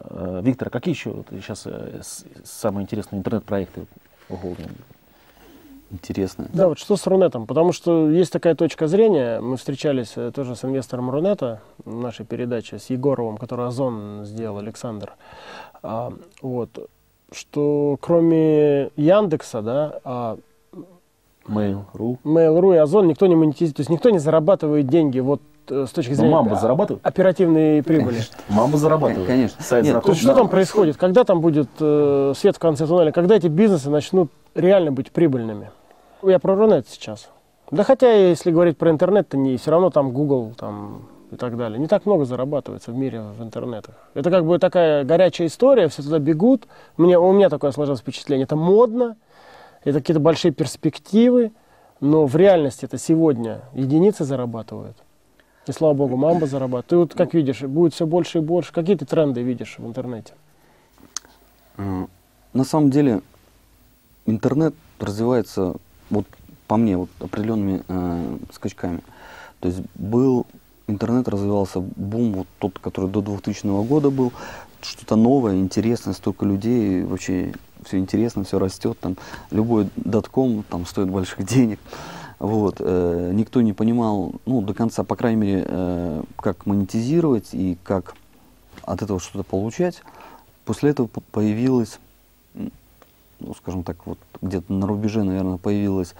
Э, 0.00 0.40
Виктор, 0.44 0.68
а 0.68 0.70
какие 0.70 0.94
еще 0.94 1.24
сейчас 1.30 1.62
э, 1.66 2.00
самые 2.44 2.84
интересные 2.84 3.20
интернет-проекты 3.20 3.86
у 4.28 4.36
холдинга? 4.36 4.74
Интересно. 5.94 6.46
Да, 6.52 6.68
вот 6.68 6.78
что 6.78 6.96
с 6.96 7.06
Рунетом? 7.06 7.46
Потому 7.46 7.72
что 7.72 8.10
есть 8.10 8.32
такая 8.32 8.54
точка 8.56 8.88
зрения. 8.88 9.40
Мы 9.40 9.56
встречались 9.56 10.12
э, 10.16 10.32
тоже 10.34 10.56
с 10.56 10.64
инвестором 10.64 11.08
Рунета 11.10 11.60
в 11.84 11.94
нашей 11.94 12.26
передаче, 12.26 12.78
с 12.78 12.90
Егоровым, 12.90 13.36
который 13.36 13.66
Озон 13.66 14.24
сделал, 14.24 14.58
Александр. 14.58 15.12
А, 15.82 16.12
вот. 16.42 16.70
что 17.32 17.96
кроме 18.00 18.90
Яндекса, 18.96 19.62
да, 19.62 20.00
а 20.04 20.36
Mail.ru. 21.46 22.18
Mail.ru 22.24 22.74
и 22.74 22.78
Озон 22.78 23.06
никто 23.06 23.26
не 23.26 23.36
монетизирует, 23.36 23.76
то 23.76 23.80
есть 23.80 23.90
никто 23.90 24.10
не 24.10 24.18
зарабатывает 24.18 24.86
деньги 24.88 25.20
вот 25.20 25.42
э, 25.68 25.84
с 25.86 25.90
точки 25.92 26.10
Ну, 26.10 26.16
зрения 26.16 26.34
Мамба 26.34 26.56
а, 26.56 26.60
зарабатывает? 26.60 27.06
оперативной 27.06 27.82
прибыли. 27.82 28.20
Мамба 28.48 28.78
зарабатывает. 28.78 29.26
Конечно. 29.28 29.62
Сайт 29.62 29.84
Нет, 29.84 29.92
То 29.92 29.98
знаком. 30.00 30.10
есть 30.12 30.22
что 30.22 30.34
там 30.34 30.48
происходит? 30.48 30.96
Когда 30.96 31.22
там 31.24 31.40
будет 31.40 31.68
э, 31.80 32.32
свет 32.36 32.56
в 32.56 32.58
конце 32.58 32.86
туннеля? 32.86 33.12
Когда 33.12 33.36
эти 33.36 33.46
бизнесы 33.48 33.90
начнут 33.90 34.30
реально 34.54 34.90
быть 34.90 35.10
прибыльными? 35.12 35.70
Я 36.26 36.38
про 36.38 36.54
Рунет 36.54 36.88
сейчас. 36.88 37.28
Да 37.70 37.84
хотя, 37.84 38.12
если 38.12 38.50
говорить 38.50 38.78
про 38.78 38.90
интернет, 38.90 39.28
то 39.28 39.36
не 39.36 39.56
все 39.56 39.70
равно 39.70 39.90
там 39.90 40.12
Google 40.12 40.52
там, 40.56 41.02
и 41.30 41.36
так 41.36 41.56
далее. 41.56 41.78
Не 41.78 41.86
так 41.86 42.06
много 42.06 42.24
зарабатывается 42.24 42.92
в 42.92 42.96
мире 42.96 43.20
в 43.20 43.42
интернетах. 43.42 43.94
Это 44.14 44.30
как 44.30 44.44
бы 44.44 44.58
такая 44.58 45.04
горячая 45.04 45.48
история, 45.48 45.88
все 45.88 46.02
туда 46.02 46.18
бегут. 46.18 46.66
Мне, 46.96 47.18
у 47.18 47.32
меня 47.32 47.48
такое 47.48 47.72
сложилось 47.72 48.00
впечатление. 48.00 48.44
Это 48.44 48.56
модно, 48.56 49.16
это 49.82 50.00
какие-то 50.00 50.20
большие 50.20 50.52
перспективы, 50.52 51.52
но 52.00 52.26
в 52.26 52.36
реальности 52.36 52.84
это 52.84 52.98
сегодня 52.98 53.62
единицы 53.72 54.24
зарабатывают. 54.24 54.96
И 55.66 55.72
слава 55.72 55.94
богу, 55.94 56.16
мамба 56.16 56.46
зарабатывает. 56.46 56.86
Ты 56.86 56.96
вот 56.96 57.14
как 57.14 57.34
видишь, 57.34 57.62
будет 57.62 57.94
все 57.94 58.06
больше 58.06 58.38
и 58.38 58.40
больше. 58.40 58.72
Какие 58.72 58.96
ты 58.96 59.06
тренды 59.06 59.42
видишь 59.42 59.76
в 59.78 59.86
интернете? 59.86 60.34
На 61.76 62.64
самом 62.64 62.90
деле 62.90 63.20
интернет 64.26 64.74
развивается, 65.00 65.74
вот 66.14 66.26
по 66.66 66.76
мне, 66.76 66.96
вот 66.96 67.10
определенными 67.20 67.82
э, 67.86 68.38
скачками. 68.52 69.00
То 69.60 69.68
есть 69.68 69.80
был 69.94 70.46
интернет 70.86 71.28
развивался 71.28 71.80
бум, 71.80 72.32
вот 72.32 72.46
тот, 72.58 72.78
который 72.78 73.10
до 73.10 73.20
2000 73.20 73.66
года 73.86 74.10
был, 74.10 74.32
что-то 74.82 75.16
новое, 75.16 75.56
интересное, 75.56 76.12
столько 76.14 76.44
людей, 76.44 77.02
вообще 77.04 77.54
все 77.84 77.98
интересно, 77.98 78.44
все 78.44 78.58
растет, 78.58 78.98
там 79.00 79.16
любой 79.50 79.88
дотком 79.96 80.64
там 80.68 80.86
стоит 80.86 81.10
больших 81.10 81.44
денег. 81.46 81.80
Вот, 82.38 82.76
э, 82.80 83.30
никто 83.32 83.62
не 83.62 83.72
понимал, 83.72 84.32
ну, 84.44 84.60
до 84.60 84.74
конца, 84.74 85.04
по 85.04 85.16
крайней 85.16 85.40
мере, 85.40 85.64
э, 85.66 86.22
как 86.36 86.66
монетизировать 86.66 87.50
и 87.52 87.78
как 87.82 88.14
от 88.82 89.02
этого 89.02 89.20
что-то 89.20 89.44
получать. 89.44 90.02
После 90.64 90.90
этого 90.90 91.06
по- 91.06 91.20
появилась, 91.20 91.98
ну, 93.40 93.54
скажем 93.54 93.82
так, 93.82 94.06
вот 94.06 94.18
где-то 94.42 94.72
на 94.72 94.86
рубеже, 94.86 95.22
наверное, 95.24 95.56
появилась 95.58 96.14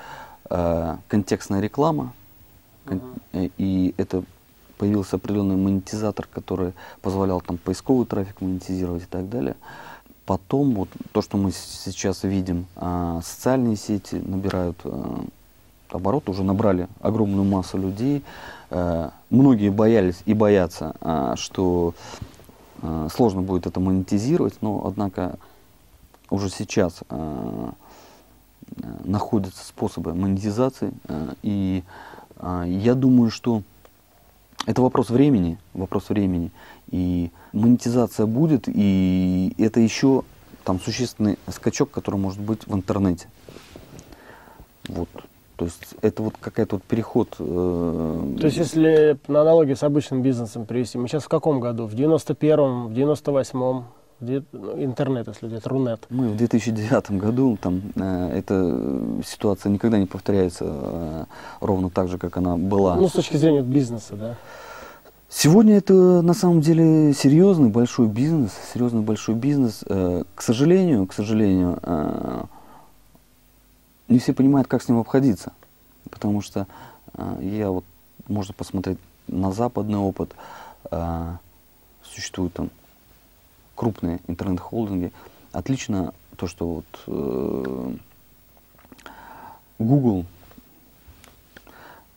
э, 0.50 0.96
контекстная 1.08 1.60
реклама, 1.60 2.12
кон- 2.84 3.00
э, 3.32 3.48
и 3.58 3.94
это 3.96 4.24
появился 4.78 5.16
определенный 5.16 5.56
монетизатор, 5.56 6.26
который 6.32 6.72
позволял 7.00 7.40
там 7.40 7.58
поисковый 7.58 8.06
трафик 8.06 8.40
монетизировать 8.40 9.04
и 9.04 9.06
так 9.06 9.28
далее. 9.28 9.56
Потом 10.26 10.74
вот 10.74 10.88
то, 11.12 11.20
что 11.22 11.36
мы 11.36 11.52
сейчас 11.52 12.22
видим, 12.24 12.66
а, 12.76 13.20
социальные 13.22 13.76
сети 13.76 14.16
набирают 14.16 14.76
а, 14.84 15.22
оборот, 15.90 16.28
уже 16.28 16.42
набрали 16.42 16.88
огромную 17.00 17.44
массу 17.44 17.78
людей. 17.78 18.24
Э, 18.70 19.10
Многие 19.30 19.68
боялись 19.70 20.22
и 20.24 20.34
боятся, 20.34 20.94
а, 21.00 21.36
что 21.36 21.94
а, 22.82 23.08
сложно 23.14 23.42
будет 23.42 23.66
это 23.66 23.80
монетизировать, 23.80 24.54
но 24.60 24.86
однако 24.86 25.38
уже 26.30 26.48
сейчас 26.48 27.02
а, 27.08 27.72
э, 28.76 28.82
находятся 29.04 29.64
способы 29.64 30.14
монетизации. 30.14 30.92
э, 31.08 31.34
И 31.42 31.82
я 32.66 32.94
думаю, 32.94 33.30
что 33.30 33.62
это 34.66 34.82
вопрос 34.82 35.08
времени, 35.10 35.58
вопрос 35.72 36.08
времени. 36.08 36.50
И 36.90 37.30
монетизация 37.52 38.26
будет, 38.26 38.64
и 38.66 39.54
это 39.58 39.80
еще 39.80 40.24
там 40.64 40.80
существенный 40.80 41.38
скачок, 41.48 41.90
который 41.90 42.16
может 42.16 42.40
быть 42.40 42.66
в 42.66 42.74
интернете. 42.74 43.28
Вот. 44.88 45.08
То 45.56 45.66
есть 45.66 45.94
это 46.02 46.22
вот 46.22 46.34
какая-то 46.40 46.76
вот 46.76 46.82
переход. 46.84 47.36
э, 47.38 48.36
То 48.40 48.46
есть, 48.46 48.56
если 48.56 49.16
на 49.28 49.42
аналогии 49.42 49.74
с 49.74 49.82
обычным 49.84 50.22
бизнесом 50.22 50.66
привести, 50.66 50.98
мы 50.98 51.06
сейчас 51.06 51.24
в 51.24 51.28
каком 51.28 51.60
году? 51.60 51.86
В 51.86 51.94
91-м, 51.94 52.88
в 52.88 52.92
98-м? 52.92 53.84
Ну, 54.20 54.42
интернет, 54.82 55.26
если 55.28 55.46
взять, 55.46 55.66
Рунет. 55.66 56.06
Мы 56.08 56.28
в 56.28 56.36
2009 56.36 57.10
году, 57.12 57.58
там, 57.60 57.82
э, 57.96 58.38
эта 58.38 58.80
ситуация 59.24 59.70
никогда 59.70 59.98
не 59.98 60.06
повторяется 60.06 60.64
э, 60.66 61.24
ровно 61.60 61.90
так 61.90 62.08
же, 62.08 62.16
как 62.18 62.36
она 62.36 62.56
была. 62.56 62.96
Ну, 62.96 63.08
с 63.08 63.12
точки 63.12 63.36
зрения 63.36 63.62
бизнеса, 63.62 64.14
да. 64.16 64.36
Сегодня 65.28 65.76
это 65.76 66.22
на 66.22 66.32
самом 66.32 66.60
деле 66.60 67.12
серьезный 67.12 67.68
большой 67.68 68.06
бизнес, 68.06 68.52
серьезный 68.72 69.02
большой 69.02 69.34
бизнес. 69.34 69.84
Э, 69.88 70.22
К 70.34 70.42
сожалению, 70.42 71.06
к 71.06 71.12
сожалению, 71.12 71.78
э, 71.82 72.44
не 74.08 74.18
все 74.20 74.32
понимают, 74.32 74.68
как 74.68 74.82
с 74.82 74.88
ним 74.88 74.98
обходиться, 75.00 75.52
потому 76.10 76.40
что 76.40 76.66
э, 77.14 77.38
я 77.42 77.70
вот 77.70 77.84
можно 78.28 78.54
посмотреть 78.54 78.98
на 79.26 79.50
западный 79.52 79.98
опыт. 79.98 80.30
э, 80.90 81.36
Существуют 82.04 82.52
там 82.54 82.70
крупные 83.74 84.20
интернет-холдинги. 84.26 85.12
Отлично 85.52 86.12
то, 86.36 86.46
что 86.46 86.66
вот 86.66 86.84
э, 87.06 87.94
Google, 89.78 90.26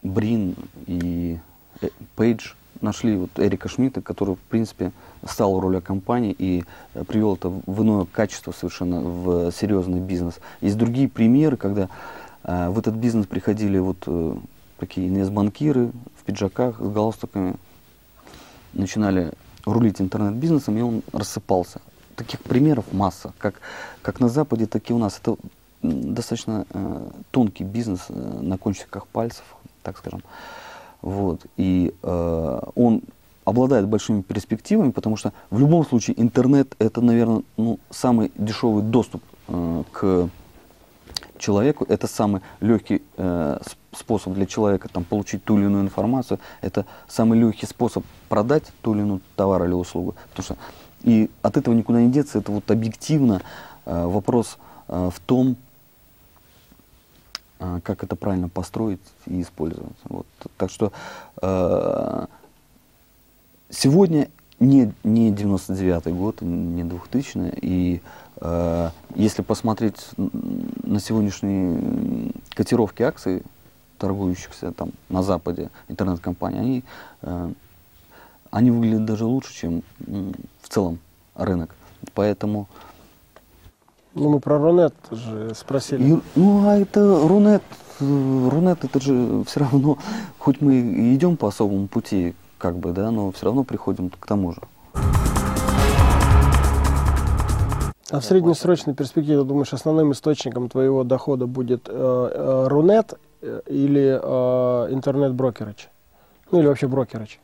Брин 0.03 0.55
и 0.85 1.39
э, 1.81 1.89
Page 2.15 2.53
нашли 2.81 3.17
вот 3.17 3.31
Эрика 3.37 3.69
Шмидта, 3.69 4.01
который, 4.01 4.35
в 4.35 4.39
принципе, 4.39 4.91
стал 5.25 5.59
роль 5.59 5.81
компании 5.81 6.35
и 6.37 6.63
э, 6.93 7.03
привел 7.03 7.35
это 7.35 7.49
в 7.49 7.83
иное 7.83 8.05
качество 8.05 8.51
совершенно, 8.51 9.01
в 9.01 9.51
серьезный 9.51 9.99
бизнес. 9.99 10.39
Есть 10.61 10.77
другие 10.77 11.09
примеры, 11.09 11.57
когда 11.57 11.89
э, 12.43 12.69
в 12.69 12.79
этот 12.79 12.95
бизнес 12.95 13.25
приходили 13.25 13.79
вот 13.79 13.97
э, 14.05 14.35
такие 14.79 15.07
инвестбанкиры 15.07 15.91
в 16.19 16.23
пиджаках 16.25 16.79
с 16.79 16.89
галстуками, 16.89 17.55
начинали 18.73 19.33
рулить 19.67 20.01
интернет-бизнесом, 20.01 20.77
и 20.77 20.81
он 20.81 21.01
рассыпался. 21.11 21.81
Таких 22.15 22.41
примеров 22.41 22.85
масса, 22.91 23.33
как, 23.37 23.55
как 24.01 24.19
на 24.19 24.29
Западе, 24.29 24.65
так 24.65 24.89
и 24.89 24.93
у 24.93 24.97
нас. 24.97 25.19
Это 25.21 25.37
достаточно 25.81 26.65
э, 26.69 27.09
тонкий 27.31 27.63
бизнес 27.63 28.05
э, 28.09 28.39
на 28.41 28.57
кончиках 28.57 29.07
пальцев, 29.07 29.43
так 29.83 29.97
скажем. 29.97 30.23
Вот. 31.01 31.45
И 31.57 31.93
э, 32.01 32.59
он 32.75 33.01
обладает 33.45 33.87
большими 33.87 34.21
перспективами, 34.21 34.91
потому 34.91 35.15
что 35.15 35.31
в 35.51 35.59
любом 35.59 35.85
случае 35.85 36.19
интернет 36.19 36.75
это, 36.79 37.01
наверное, 37.01 37.43
ну, 37.57 37.79
самый 37.89 38.31
дешевый 38.35 38.83
доступ 38.83 39.21
э, 39.47 39.83
к 39.91 40.29
человеку. 41.37 41.85
Это 41.87 42.07
самый 42.07 42.41
легкий 42.61 43.03
э, 43.17 43.59
способ 43.97 44.33
для 44.33 44.45
человека 44.45 44.89
там, 44.89 45.03
получить 45.03 45.43
ту 45.43 45.57
или 45.57 45.65
иную 45.65 45.83
информацию. 45.83 46.39
Это 46.61 46.85
самый 47.07 47.39
легкий 47.39 47.65
способ 47.65 48.05
продать 48.29 48.63
ту 48.81 48.93
или 48.93 49.01
иную 49.01 49.21
товар 49.35 49.65
или 49.65 49.73
услугу. 49.73 50.15
Потому 50.29 50.43
что 50.43 50.57
и 51.03 51.29
от 51.41 51.57
этого 51.57 51.73
никуда 51.73 52.01
не 52.01 52.11
деться. 52.11 52.39
Это 52.39 52.51
вот 52.51 52.69
объективно 52.71 53.41
э, 53.85 54.05
вопрос 54.05 54.57
э, 54.87 55.09
в 55.13 55.19
том, 55.21 55.55
э, 57.59 57.79
как 57.83 58.03
это 58.03 58.15
правильно 58.15 58.49
построить 58.49 59.01
и 59.25 59.41
использовать. 59.41 59.95
Вот. 60.05 60.25
Так 60.57 60.71
что 60.71 60.91
э, 61.41 62.25
сегодня 63.69 64.29
не, 64.59 64.91
не 65.03 65.31
99 65.31 66.07
год, 66.15 66.41
не 66.41 66.83
2000 66.83 67.53
и 67.61 68.01
э, 68.41 68.89
если 69.15 69.43
посмотреть 69.43 70.09
на 70.17 70.99
сегодняшние 70.99 72.31
котировки 72.55 73.03
акций, 73.03 73.43
торгующихся 73.97 74.71
там 74.71 74.91
на 75.09 75.23
Западе 75.23 75.69
интернет-компаний, 75.87 76.59
они, 76.59 76.83
э, 77.21 77.51
они 78.51 78.71
выглядят 78.71 79.05
даже 79.05 79.25
лучше, 79.25 79.53
чем 79.53 79.83
в 80.61 80.69
целом 80.69 80.99
рынок. 81.35 81.75
Поэтому 82.13 82.67
Ну, 84.13 84.29
мы 84.29 84.39
про 84.39 84.57
Рунет 84.57 84.93
же 85.11 85.53
спросили. 85.55 86.15
и- 86.15 86.21
ну, 86.35 86.67
а 86.67 86.77
это 86.77 87.27
Рунет, 87.27 87.63
э, 87.99 88.49
Рунет 88.51 88.83
это 88.83 88.99
же 88.99 89.43
все 89.45 89.59
равно, 89.61 89.97
хоть 90.39 90.61
мы 90.61 90.75
и 90.75 91.15
идем 91.15 91.37
по 91.37 91.47
особому 91.47 91.87
пути, 91.87 92.35
как 92.57 92.77
бы, 92.77 92.91
да, 92.93 93.11
но 93.11 93.31
все 93.31 93.45
равно 93.45 93.63
приходим 93.63 94.09
к 94.09 94.25
тому 94.25 94.53
же. 94.53 94.61
А 98.09 98.21
в 98.21 98.23
среднесрочной 98.25 98.93
перспективе, 98.95 99.39
ты 99.39 99.43
думаешь, 99.43 99.73
основным 99.73 100.13
источником 100.13 100.69
твоего 100.69 101.03
дохода 101.03 101.45
будет 101.45 101.89
э, 101.89 101.91
э, 101.93 102.67
Рунет 102.69 103.13
или 103.41 104.19
э, 104.21 104.93
интернет-брокерыч? 104.93 105.89
Ну, 106.51 106.59
или 106.59 106.67
вообще 106.67 106.87
брокерыч? 106.87 107.39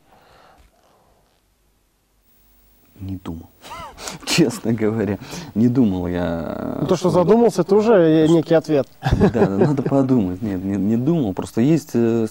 Не 3.00 3.18
думал. 3.18 3.50
Честно 4.26 4.74
говоря, 4.74 5.18
не 5.56 5.68
думал 5.68 6.08
я. 6.08 6.78
Ну, 6.82 6.88
то, 6.88 6.96
что 6.96 7.10
задумался, 7.10 7.62
это 7.62 7.76
уже 7.76 7.94
э, 7.94 8.28
некий 8.28 8.54
ответ. 8.54 8.88
Да, 9.02 9.30
да, 9.30 9.50
надо 9.50 9.84
подумать. 9.84 10.42
Нет, 10.42 10.64
не, 10.64 10.76
не 10.78 10.98
думал. 10.98 11.34
Просто 11.34 11.62
есть 11.62 11.92
э, 11.94 12.28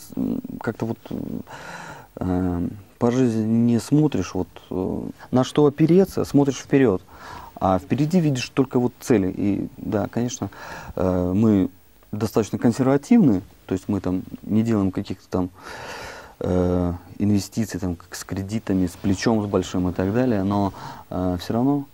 как-то 0.60 0.86
вот 0.86 0.98
э, 2.16 2.68
по 2.98 3.10
жизни 3.10 3.42
не 3.42 3.80
смотришь, 3.80 4.34
вот 4.34 4.48
э, 4.70 5.00
на 5.30 5.44
что 5.44 5.66
опереться, 5.66 6.24
смотришь 6.24 6.58
вперед. 6.58 7.02
А 7.56 7.78
впереди 7.78 8.20
видишь 8.20 8.48
только 8.48 8.78
вот 8.78 8.92
цели. 9.00 9.32
И 9.36 9.68
да, 9.76 10.08
конечно, 10.08 10.50
э, 10.96 11.32
мы 11.34 11.68
достаточно 12.12 12.58
консервативны, 12.58 13.42
то 13.66 13.72
есть 13.72 13.88
мы 13.88 14.00
там 14.00 14.22
не 14.42 14.62
делаем 14.62 14.92
каких-то 14.92 15.26
там 15.28 15.50
э, 16.40 16.92
инвестиций 17.18 17.80
там, 17.80 17.96
с 18.10 18.22
кредитами, 18.24 18.86
с 18.86 18.92
плечом 18.92 19.42
с 19.42 19.46
большим 19.46 19.88
и 19.88 19.92
так 19.92 20.12
далее, 20.12 20.42
но 20.42 20.72
э, 21.10 21.38
все 21.40 21.54
равно. 21.54 21.86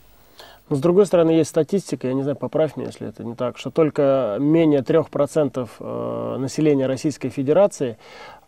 Но 0.68 0.76
с 0.76 0.81
другой 0.81 1.07
стороны, 1.07 1.31
есть 1.31 1.50
статистика, 1.50 2.09
я 2.09 2.14
не 2.14 2.22
знаю, 2.22 2.37
поправь 2.37 2.76
меня, 2.76 2.88
если 2.88 3.09
это 3.09 3.24
не 3.24 3.35
так, 3.35 3.57
что 3.57 3.70
только 3.70 4.37
менее 4.38 4.81
3% 4.81 5.68
э, 5.78 6.37
населения 6.38 6.87
Российской 6.87 7.31
Федерации 7.31 7.96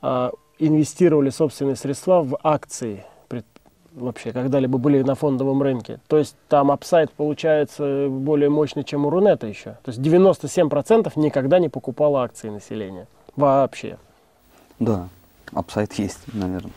э, 0.02 0.30
инвестировали 0.58 1.30
собственные 1.30 1.76
средства 1.76 2.20
в 2.22 2.38
акции 2.42 3.04
вообще 3.94 4.32
когда-либо 4.32 4.78
были 4.78 5.02
на 5.02 5.14
фондовом 5.14 5.62
рынке. 5.62 6.00
То 6.08 6.18
есть 6.18 6.36
там 6.48 6.70
upside 6.70 7.10
получается 7.12 8.08
более 8.08 8.48
мощный, 8.48 8.84
чем 8.84 9.06
у 9.06 9.10
Рунета 9.10 9.46
еще. 9.46 9.76
То 9.82 9.90
есть 9.90 9.98
97% 10.00 11.12
никогда 11.16 11.58
не 11.58 11.68
покупало 11.68 12.22
акции 12.22 12.48
населения. 12.48 13.06
Вообще. 13.36 13.98
Да, 14.78 15.08
upside 15.52 15.92
есть, 15.94 16.20
наверное. 16.32 16.72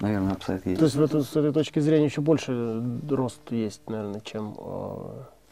Наверное, 0.00 0.32
апсайд 0.32 0.66
есть. 0.66 0.78
То 0.78 0.84
есть 0.86 0.96
в 0.96 1.02
эту, 1.02 1.22
с 1.22 1.36
этой 1.36 1.52
точки 1.52 1.78
зрения 1.78 2.06
еще 2.06 2.20
больше 2.20 2.82
рост 3.08 3.40
есть, 3.50 3.88
наверное, 3.88 4.20
чем... 4.20 4.56
Э, 4.58 5.06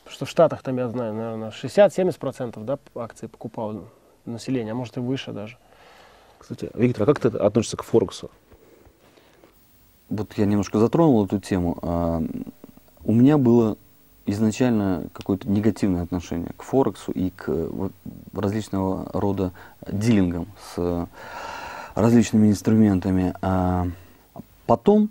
что 0.09 0.25
в 0.25 0.29
Штатах 0.29 0.63
там, 0.63 0.77
я 0.77 0.89
знаю, 0.89 1.15
наверное, 1.15 1.51
60-70% 1.51 2.65
да, 2.65 2.79
акций 2.97 3.29
покупало 3.29 3.85
население, 4.25 4.73
а 4.73 4.75
может 4.75 4.97
и 4.97 5.01
выше 5.01 5.33
даже. 5.33 5.57
Кстати, 6.39 6.71
Виктор, 6.75 7.09
а 7.09 7.15
как 7.15 7.21
ты 7.21 7.29
относишься 7.29 7.77
к 7.77 7.85
Форексу? 7.85 8.31
Вот 10.11 10.35
я 10.37 10.45
немножко 10.45 10.79
затронул 10.79 11.25
эту 11.25 11.39
тему. 11.39 11.79
А, 11.83 12.21
у 13.05 13.13
меня 13.13 13.39
было 13.39 13.79
изначально 14.27 15.05
какое-то 15.13 15.49
негативное 15.49 16.03
отношение 16.03 16.51
к 16.57 16.63
Форексу 16.65 17.13
и 17.13 17.31
к 17.31 17.49
различного 18.33 19.09
рода 19.13 19.53
дилингам 19.87 20.49
с 20.75 21.09
различными 21.95 22.51
инструментами. 22.51 23.35
А 23.41 23.87
потом 24.67 25.11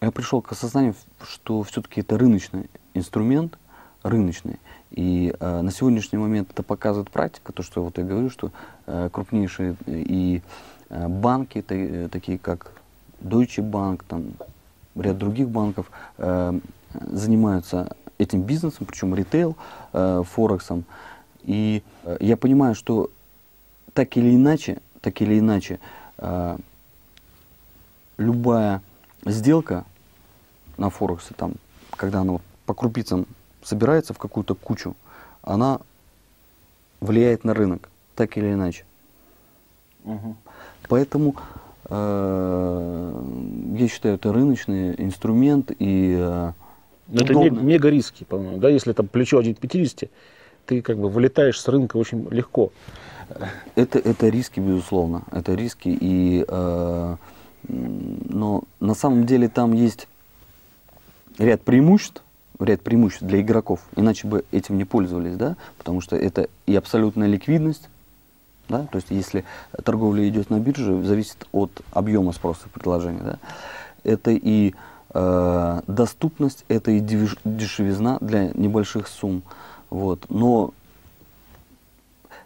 я 0.00 0.10
пришел 0.10 0.42
к 0.42 0.50
осознанию, 0.50 0.94
что 1.22 1.62
все-таки 1.62 2.00
это 2.00 2.18
рыночный 2.18 2.68
инструмент, 2.92 3.56
рыночный. 4.02 4.58
И 4.90 5.32
э, 5.38 5.60
на 5.60 5.70
сегодняшний 5.70 6.18
момент 6.18 6.50
это 6.50 6.64
показывает 6.64 7.08
практика, 7.10 7.52
то, 7.52 7.62
что 7.62 7.84
вот 7.84 7.98
я 7.98 8.04
говорю, 8.04 8.30
что 8.30 8.50
э, 8.86 9.08
крупнейшие 9.12 9.76
и 9.86 10.42
э, 10.90 11.08
банки, 11.08 11.64
э, 11.66 12.08
такие 12.10 12.36
как 12.36 12.81
Deutsche 13.22 13.62
Bank, 13.62 14.04
там, 14.08 14.34
ряд 14.94 15.18
других 15.18 15.48
банков, 15.48 15.90
э, 16.18 16.58
занимаются 17.10 17.96
этим 18.18 18.42
бизнесом, 18.42 18.86
причем 18.86 19.14
ритейл, 19.14 19.56
э, 19.92 20.22
форексом. 20.24 20.84
И 21.42 21.82
э, 22.04 22.16
я 22.20 22.36
понимаю, 22.36 22.74
что 22.74 23.10
так 23.94 24.16
или 24.16 24.34
иначе, 24.34 24.80
так 25.00 25.20
или 25.20 25.38
иначе, 25.38 25.80
э, 26.18 26.58
любая 28.18 28.82
сделка 29.24 29.84
на 30.76 30.90
Форексе, 30.90 31.34
там, 31.36 31.54
когда 31.96 32.20
она 32.20 32.38
по 32.66 32.74
крупицам 32.74 33.26
собирается 33.62 34.14
в 34.14 34.18
какую-то 34.18 34.54
кучу, 34.54 34.96
она 35.42 35.80
влияет 37.00 37.44
на 37.44 37.54
рынок, 37.54 37.90
так 38.14 38.36
или 38.36 38.52
иначе. 38.52 38.84
Угу. 40.04 40.36
Поэтому 40.88 41.36
я 41.92 43.88
считаю, 43.88 44.14
это 44.14 44.32
рыночный 44.32 44.94
инструмент 44.96 45.72
и 45.78 46.16
э, 46.18 46.52
Но 47.08 47.22
это 47.22 47.34
мега 47.50 47.90
риски, 47.90 48.24
по-моему, 48.24 48.58
да, 48.58 48.70
если 48.70 48.92
там 48.92 49.08
плечо 49.08 49.42
1,50, 49.42 50.08
ты 50.64 50.80
как 50.80 50.96
бы 50.96 51.08
вылетаешь 51.10 51.60
с 51.60 51.68
рынка 51.68 51.98
очень 51.98 52.26
легко. 52.30 52.72
Это, 53.74 53.98
это 53.98 54.28
риски, 54.28 54.60
безусловно, 54.60 55.24
это 55.32 55.54
риски, 55.54 55.88
и, 56.00 56.44
э, 56.46 57.16
но 57.68 58.64
на 58.80 58.94
самом 58.94 59.26
деле 59.26 59.48
там 59.48 59.74
есть 59.74 60.08
ряд 61.38 61.60
преимуществ, 61.62 62.22
ряд 62.58 62.80
преимуществ 62.80 63.24
для 63.24 63.40
игроков, 63.40 63.80
иначе 63.96 64.26
бы 64.26 64.44
этим 64.50 64.78
не 64.78 64.84
пользовались, 64.84 65.36
да, 65.36 65.56
потому 65.76 66.00
что 66.00 66.16
это 66.16 66.48
и 66.66 66.74
абсолютная 66.74 67.28
ликвидность, 67.28 67.88
да, 68.72 68.86
то 68.90 68.96
есть 68.96 69.08
если 69.10 69.44
торговля 69.84 70.28
идет 70.28 70.50
на 70.50 70.58
бирже, 70.58 71.04
зависит 71.04 71.46
от 71.52 71.70
объема 71.92 72.32
спроса 72.32 72.62
и 72.66 72.68
предложения, 72.70 73.20
да, 73.22 73.38
это 74.02 74.30
и 74.30 74.74
э, 75.14 75.80
доступность, 75.86 76.64
это 76.68 76.90
и 76.90 77.00
дешевизна 77.00 78.18
для 78.20 78.48
небольших 78.54 79.06
сумм, 79.06 79.42
вот, 79.90 80.24
но 80.30 80.72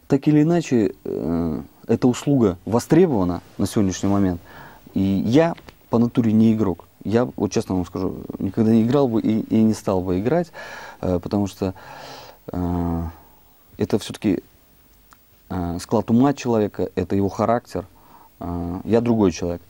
так 0.08 0.26
или 0.28 0.42
иначе, 0.42 0.94
э, 1.04 1.62
эта 1.86 2.08
услуга 2.08 2.58
востребована 2.66 3.40
на 3.56 3.66
сегодняшний 3.66 4.08
момент, 4.08 4.40
и 4.94 5.00
я 5.00 5.54
по 5.90 5.98
натуре 5.98 6.32
не 6.32 6.52
игрок, 6.52 6.86
я, 7.04 7.28
вот 7.36 7.52
честно 7.52 7.76
вам 7.76 7.86
скажу, 7.86 8.16
никогда 8.40 8.72
не 8.72 8.82
играл 8.82 9.06
бы 9.06 9.20
и, 9.20 9.40
и 9.42 9.62
не 9.62 9.74
стал 9.74 10.00
бы 10.00 10.18
играть, 10.18 10.50
э, 11.00 11.20
потому 11.20 11.46
что 11.46 11.72
э, 12.52 13.02
это 13.78 13.98
все-таки 14.00 14.42
склад 15.80 16.11
ума 16.11 16.35
человека, 16.35 16.90
это 16.94 17.16
его 17.16 17.28
характер. 17.28 17.87
Э, 18.40 18.80
я 18.85 19.00
другой 19.00 19.32
человек. 19.32 19.62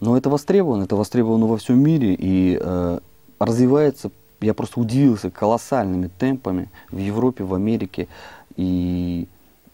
Но 0.00 0.16
это 0.16 0.28
востребовано, 0.30 0.84
это 0.84 0.96
востребовано 0.96 1.46
во 1.46 1.56
всем 1.56 1.78
мире 1.78 2.14
и 2.18 2.58
э, 2.60 2.98
развивается, 3.38 4.10
я 4.40 4.54
просто 4.54 4.80
удивился 4.80 5.30
колоссальными 5.30 6.08
темпами 6.08 6.70
в 6.90 6.98
Европе, 6.98 7.44
в 7.44 7.54
Америке. 7.54 8.08
И 8.56 9.28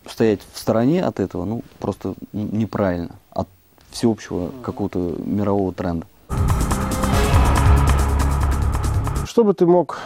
стоять 0.06 0.40
в 0.52 0.58
стороне 0.58 1.02
от 1.02 1.20
этого, 1.20 1.44
ну, 1.44 1.62
просто 1.78 2.14
неправильно, 2.32 3.16
от 3.30 3.48
всеобщего 3.90 4.52
какого-то 4.62 5.16
мирового 5.24 5.72
тренда. 5.72 6.06
Что 9.24 9.44
бы 9.44 9.54
ты 9.54 9.66
мог 9.66 9.98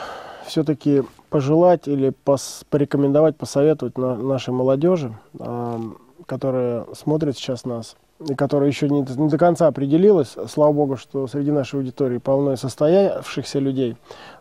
все-таки 0.46 1.02
пожелать 1.30 1.88
или 1.88 2.10
пос 2.24 2.64
порекомендовать, 2.70 3.36
посоветовать 3.36 3.96
на 3.98 4.16
нашей 4.16 4.52
молодежи, 4.52 5.16
э, 5.38 5.78
которая 6.26 6.86
смотрит 6.94 7.36
сейчас 7.36 7.64
нас 7.64 7.96
и 8.28 8.34
которая 8.34 8.68
еще 8.68 8.88
не, 8.88 9.00
не 9.00 9.28
до 9.28 9.38
конца 9.38 9.66
определилась, 9.66 10.36
слава 10.48 10.72
богу, 10.72 10.96
что 10.96 11.26
среди 11.26 11.50
нашей 11.50 11.80
аудитории 11.80 12.18
полно 12.18 12.56
состоявшихся 12.56 13.58
людей, 13.58 13.96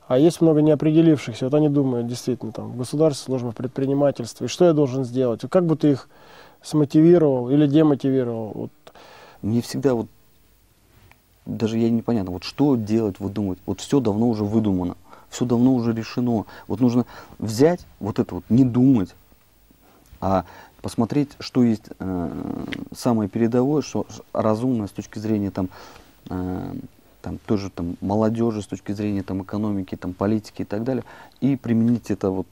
а 0.07 0.17
есть 0.19 0.41
много 0.41 0.61
неопределившихся. 0.61 1.45
Вот 1.45 1.53
они 1.53 1.69
думают, 1.69 2.07
действительно, 2.07 2.51
там, 2.51 2.77
государство, 2.77 3.25
служба 3.25 3.51
предпринимательства, 3.51 4.45
и 4.45 4.47
что 4.47 4.65
я 4.65 4.73
должен 4.73 5.03
сделать? 5.03 5.41
Как 5.49 5.65
бы 5.65 5.75
ты 5.75 5.91
их 5.91 6.09
смотивировал 6.61 7.49
или 7.49 7.65
демотивировал? 7.65 8.51
Вот. 8.53 8.71
Мне 9.41 9.61
всегда 9.61 9.95
вот 9.95 10.07
даже 11.45 11.77
я 11.77 11.89
непонятно, 11.89 12.31
вот 12.31 12.43
что 12.43 12.75
делать, 12.75 13.19
выдумывать. 13.19 13.59
Вот 13.65 13.79
все 13.79 13.99
давно 13.99 14.29
уже 14.29 14.43
выдумано, 14.43 14.95
все 15.31 15.45
давно 15.45 15.73
уже 15.73 15.93
решено. 15.93 16.45
Вот 16.67 16.79
нужно 16.79 17.07
взять 17.39 17.87
вот 17.99 18.19
это 18.19 18.35
вот, 18.35 18.43
не 18.49 18.63
думать, 18.63 19.15
а 20.19 20.45
посмотреть, 20.83 21.31
что 21.39 21.63
есть 21.63 21.85
э, 21.97 22.65
самое 22.95 23.29
передовое, 23.29 23.81
что 23.81 24.05
разумное 24.33 24.87
с 24.87 24.91
точки 24.91 25.17
зрения 25.17 25.49
там, 25.49 25.69
э, 26.29 26.75
там 27.21 27.39
тоже 27.39 27.69
там 27.71 27.97
молодежи, 28.01 28.61
с 28.61 28.67
точки 28.67 28.91
зрения 28.91 29.23
там 29.23 29.41
экономики, 29.41 29.95
там 29.95 30.13
политики 30.13 30.61
и 30.61 30.65
так 30.65 30.83
далее, 30.83 31.03
и 31.39 31.55
применить 31.55 32.11
это 32.11 32.29
вот 32.29 32.47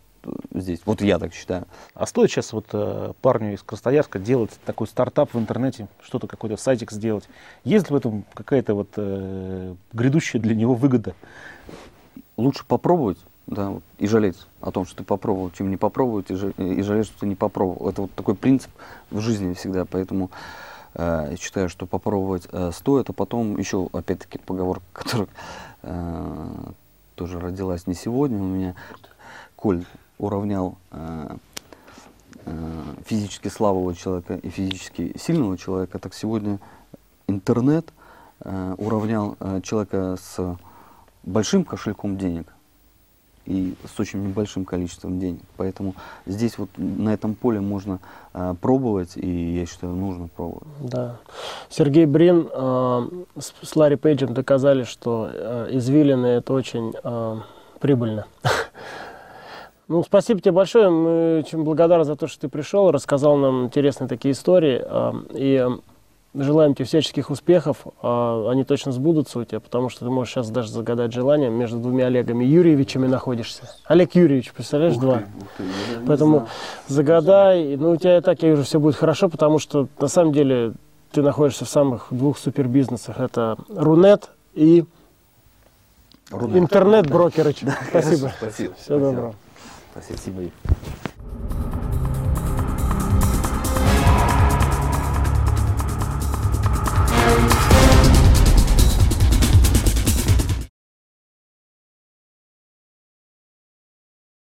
здесь. 0.54 0.82
Вот 0.86 1.02
я 1.02 1.20
так 1.20 1.34
считаю. 1.34 1.66
А 1.94 2.06
стоит 2.06 2.32
сейчас 2.32 2.54
вот 2.54 2.66
э, 2.74 3.14
парню 3.22 3.54
из 3.54 3.64
Красноярска 3.64 4.20
делать 4.20 4.52
такой 4.66 4.88
стартап 4.88 5.34
в 5.34 5.40
интернете, 5.40 5.88
что-то 6.02 6.28
какой-то 6.28 6.58
сайтик 6.58 6.92
сделать? 6.92 7.28
Есть 7.64 7.90
ли 7.90 7.94
в 7.94 7.98
этом 7.98 8.26
какая-то 8.34 8.74
вот 8.74 8.90
э, 8.98 9.76
грядущая 9.94 10.42
для 10.42 10.56
него 10.56 10.76
выгода? 10.76 11.16
Лучше 12.40 12.64
попробовать, 12.66 13.18
да, 13.48 13.70
вот, 13.70 13.84
и 13.98 14.08
жалеть 14.08 14.38
о 14.62 14.72
том, 14.72 14.86
что 14.86 15.00
ты 15.00 15.04
попробовал, 15.04 15.52
чем 15.52 15.70
не 15.70 15.76
попробовать, 15.76 16.32
и, 16.32 16.34
и 16.34 16.82
жалеть, 16.82 17.08
что 17.08 17.20
ты 17.20 17.28
не 17.28 17.36
попробовал. 17.36 17.90
Это 17.90 18.04
вот 18.04 18.14
такой 18.14 18.36
принцип 18.36 18.72
в 19.12 19.20
жизни 19.20 19.54
всегда, 19.54 19.84
поэтому 19.84 20.32
э, 20.94 21.36
считаю, 21.38 21.68
что 21.68 21.86
попробовать 21.86 22.48
э, 22.50 22.72
стоит, 22.74 23.10
а 23.10 23.14
потом 23.14 23.58
еще, 23.58 23.90
опять-таки, 23.92 24.38
поговорка, 24.38 24.86
которая 24.94 25.28
э, 25.82 26.48
тоже 27.16 27.42
родилась 27.42 27.88
не 27.88 27.94
сегодня 27.94 28.38
у 28.38 28.48
меня. 28.48 28.76
Коль 29.58 29.84
уравнял 30.18 30.78
э, 30.92 31.36
э, 32.46 32.84
физически 33.06 33.50
слабого 33.50 33.94
человека 33.96 34.36
и 34.36 34.50
физически 34.50 35.18
сильного 35.18 35.58
человека, 35.58 36.00
так 36.00 36.14
сегодня 36.14 36.60
интернет 37.28 37.92
э, 38.40 38.76
уравнял 38.78 39.36
э, 39.42 39.60
человека 39.62 40.16
с 40.16 40.58
большим 41.24 41.64
кошельком 41.64 42.18
денег 42.18 42.54
и 43.46 43.74
с 43.84 44.00
очень 44.00 44.24
небольшим 44.24 44.64
количеством 44.64 45.20
денег. 45.20 45.42
Поэтому 45.58 45.96
здесь 46.28 46.58
вот 46.58 46.70
на 46.78 47.14
этом 47.14 47.34
поле 47.34 47.60
можно 47.60 48.00
э, 48.34 48.54
пробовать, 48.62 49.18
и 49.18 49.56
я 49.56 49.66
считаю, 49.66 49.94
нужно 49.94 50.28
пробовать. 50.28 50.68
Да. 50.82 51.18
Сергей 51.70 52.06
Брин 52.06 52.48
э, 52.52 53.10
с, 53.40 53.54
с 53.64 53.76
Ларри 53.76 53.96
Пейджем 53.96 54.34
доказали, 54.36 54.84
что 54.84 55.30
э, 55.32 55.70
извилины 55.72 56.28
это 56.28 56.54
очень 56.54 56.94
э, 57.04 57.38
прибыльно. 57.80 58.26
Ну, 59.92 60.04
спасибо 60.04 60.40
тебе 60.40 60.52
большое. 60.52 60.92
Мы 60.92 61.40
очень 61.40 61.64
благодарны 61.64 62.04
за 62.04 62.16
то, 62.16 62.28
что 62.28 62.42
ты 62.42 62.48
пришел, 62.48 62.92
рассказал 62.92 63.38
нам 63.38 63.64
интересные 63.66 64.08
такие 64.08 64.34
истории. 64.34 64.80
а, 64.86 65.16
И 65.34 65.68
желаем 66.34 66.76
тебе 66.76 66.86
всяческих 66.86 67.30
успехов. 67.30 67.78
а, 68.02 68.50
Они 68.50 68.64
точно 68.64 68.92
сбудутся 68.92 69.40
у 69.40 69.44
тебя, 69.46 69.60
потому 69.60 69.90
что 69.90 70.06
ты 70.06 70.12
можешь 70.12 70.34
сейчас 70.34 70.50
даже 70.50 70.70
загадать 70.72 71.14
желание. 71.14 71.50
Между 71.50 71.80
двумя 71.80 72.06
Олегами 72.08 72.46
Юрьевичами 72.46 73.08
находишься. 73.08 73.64
Олег 73.86 74.16
Юрьевич, 74.16 74.52
представляешь, 74.54 74.96
два. 74.98 75.24
Поэтому 76.06 76.48
загадай. 76.88 77.76
Ну, 77.78 77.92
у 77.92 77.96
тебя 77.98 78.18
и 78.18 78.22
так, 78.22 78.42
я 78.44 78.50
вижу, 78.52 78.64
все 78.64 78.80
будет 78.80 78.96
хорошо, 78.96 79.30
потому 79.30 79.60
что 79.60 79.88
на 80.00 80.08
самом 80.08 80.34
деле 80.34 80.74
ты 81.12 81.22
находишься 81.22 81.66
в 81.66 81.70
самых 81.70 82.08
двух 82.12 82.38
супербизнесах. 82.38 83.20
Это 83.20 83.58
Рунет 83.70 84.30
и 84.54 84.86
интернет-брокерыч. 86.32 87.64
Спасибо. 87.90 88.32
Спасибо. 88.38 88.74
Всего 88.76 89.00
доброго. 89.00 89.36
Спасибо. 89.94 90.18
Спасибо. 90.18 91.69